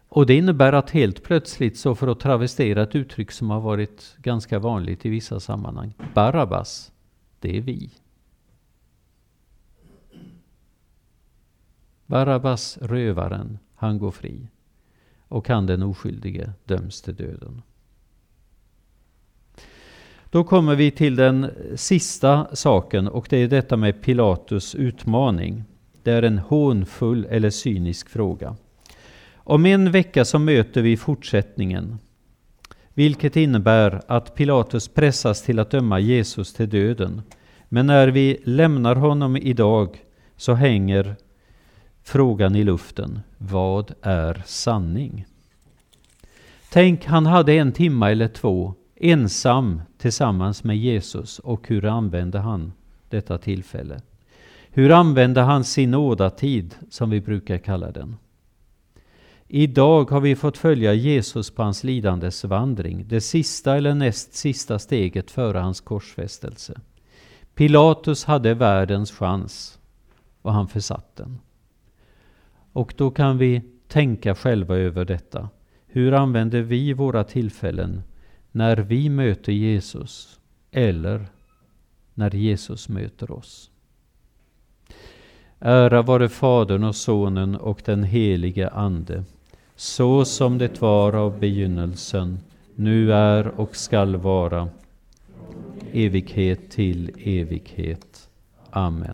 Och 0.09 0.27
det 0.27 0.35
innebär 0.35 0.73
att 0.73 0.91
helt 0.91 1.23
plötsligt, 1.23 1.79
så 1.79 1.95
för 1.95 2.09
att 2.09 2.21
travestera 2.21 2.83
ett 2.83 2.95
uttryck 2.95 3.31
som 3.31 3.51
har 3.51 3.61
varit 3.61 4.17
ganska 4.19 4.59
vanligt 4.59 5.07
i 5.07 5.09
vissa 5.09 5.41
sammanhang, 5.41 5.95
Barabbas, 6.15 6.93
det 7.41 7.57
är 7.57 7.61
vi. 7.61 7.91
Barabbas, 12.07 12.79
rövaren, 12.79 13.59
han 13.75 13.99
går 13.99 14.11
fri. 14.11 14.49
Och 15.29 15.49
han 15.49 15.67
den 15.67 15.83
oskyldige 15.83 16.53
döms 16.65 17.03
till 17.03 17.15
döden. 17.15 17.63
Då 20.31 20.45
kommer 20.45 20.75
vi 20.75 20.91
till 20.91 21.17
den 21.17 21.51
sista 21.77 22.57
saken 22.57 23.09
och 23.09 23.27
det 23.31 23.37
är 23.37 23.49
detta 23.49 23.77
med 23.77 24.03
Pilatus 24.03 24.75
utmaning. 24.75 25.65
Det 26.05 26.13
är 26.13 26.23
en 26.23 26.39
hånfull 26.39 27.27
eller 27.31 27.51
cynisk 27.51 28.09
fråga. 28.09 28.57
Om 29.35 29.67
en 29.67 29.91
vecka 29.91 30.25
så 30.25 30.39
möter 30.39 30.83
vi 30.83 30.97
fortsättningen, 30.97 31.99
vilket 32.95 33.37
innebär 33.37 34.03
att 34.07 34.35
Pilatus 34.35 34.89
pressas 34.89 35.43
till 35.43 35.59
att 35.59 35.71
döma 35.71 35.99
Jesus 35.99 36.55
till 36.55 36.69
döden. 36.69 37.23
Men 37.69 37.87
när 37.87 38.09
vi 38.09 38.41
lämnar 38.45 38.97
honom 38.97 39.37
idag 39.37 40.05
så 40.37 40.55
hänger 40.55 41.17
frågan 42.03 42.57
i 42.57 42.65
luften. 42.65 43.21
Vad 43.39 43.95
är 44.03 44.43
sanning? 44.47 45.27
Tänk, 46.73 47.05
han 47.05 47.27
hade 47.27 47.53
en 47.53 47.73
timme 47.73 48.11
eller 48.11 48.29
två 48.29 48.75
ensam 48.97 49.83
tillsammans 49.99 50.65
med 50.65 50.77
Jesus 50.77 51.39
och 51.39 51.69
hur 51.69 51.85
använde 51.85 52.39
han 52.39 52.73
detta 53.09 53.39
tillfälle? 53.39 54.01
Hur 54.77 54.91
använde 54.91 55.41
han 55.41 55.65
sin 55.65 55.91
nådatid, 55.91 56.75
som 56.91 57.11
vi 57.11 57.21
brukar 57.21 57.59
kalla 57.59 57.91
den? 57.91 58.17
Idag 59.49 60.11
har 60.11 60.21
vi 60.21 60.37
fått 60.37 60.59
följa 60.59 60.95
Jesus 60.95 61.51
på 61.51 61.63
hans 61.63 61.85
lidandes 61.85 62.45
vandring, 62.45 63.05
det 63.09 63.21
sista 63.21 63.77
eller 63.77 63.95
näst 63.95 64.35
sista 64.35 64.79
steget 64.79 65.31
före 65.31 65.59
hans 65.59 65.81
korsfästelse. 65.81 66.81
Pilatus 67.55 68.25
hade 68.25 68.55
världens 68.55 69.13
chans 69.13 69.79
och 70.43 70.53
han 70.53 70.69
försatt 70.69 71.17
den. 71.17 71.39
Och 72.73 72.95
då 72.97 73.11
kan 73.11 73.39
vi 73.39 73.63
tänka 73.89 74.35
själva 74.35 74.77
över 74.77 75.05
detta. 75.05 75.49
Hur 75.87 76.13
använder 76.13 76.63
vi 76.63 76.93
våra 76.93 77.25
tillfällen 77.25 78.03
när 78.53 78.77
vi 78.77 79.09
möter 79.09 79.53
Jesus 79.53 80.41
eller 80.71 81.27
när 82.15 82.35
Jesus 82.35 82.89
möter 82.89 83.31
oss? 83.31 83.71
Ära 85.67 86.03
vare 86.03 86.29
Fadern 86.29 86.85
och 86.85 86.97
Sonen 86.97 87.57
och 87.57 87.83
den 87.85 88.05
helige 88.05 88.69
Ande 88.69 89.25
så 89.77 90.25
som 90.25 90.59
det 90.59 90.81
var 90.81 91.13
av 91.13 91.39
begynnelsen, 91.39 92.39
nu 92.75 93.13
är 93.13 93.61
och 93.61 93.77
skall 93.77 94.17
vara, 94.17 94.69
evighet 95.93 96.71
till 96.71 97.11
evighet. 97.25 98.29
Amen. 98.71 99.11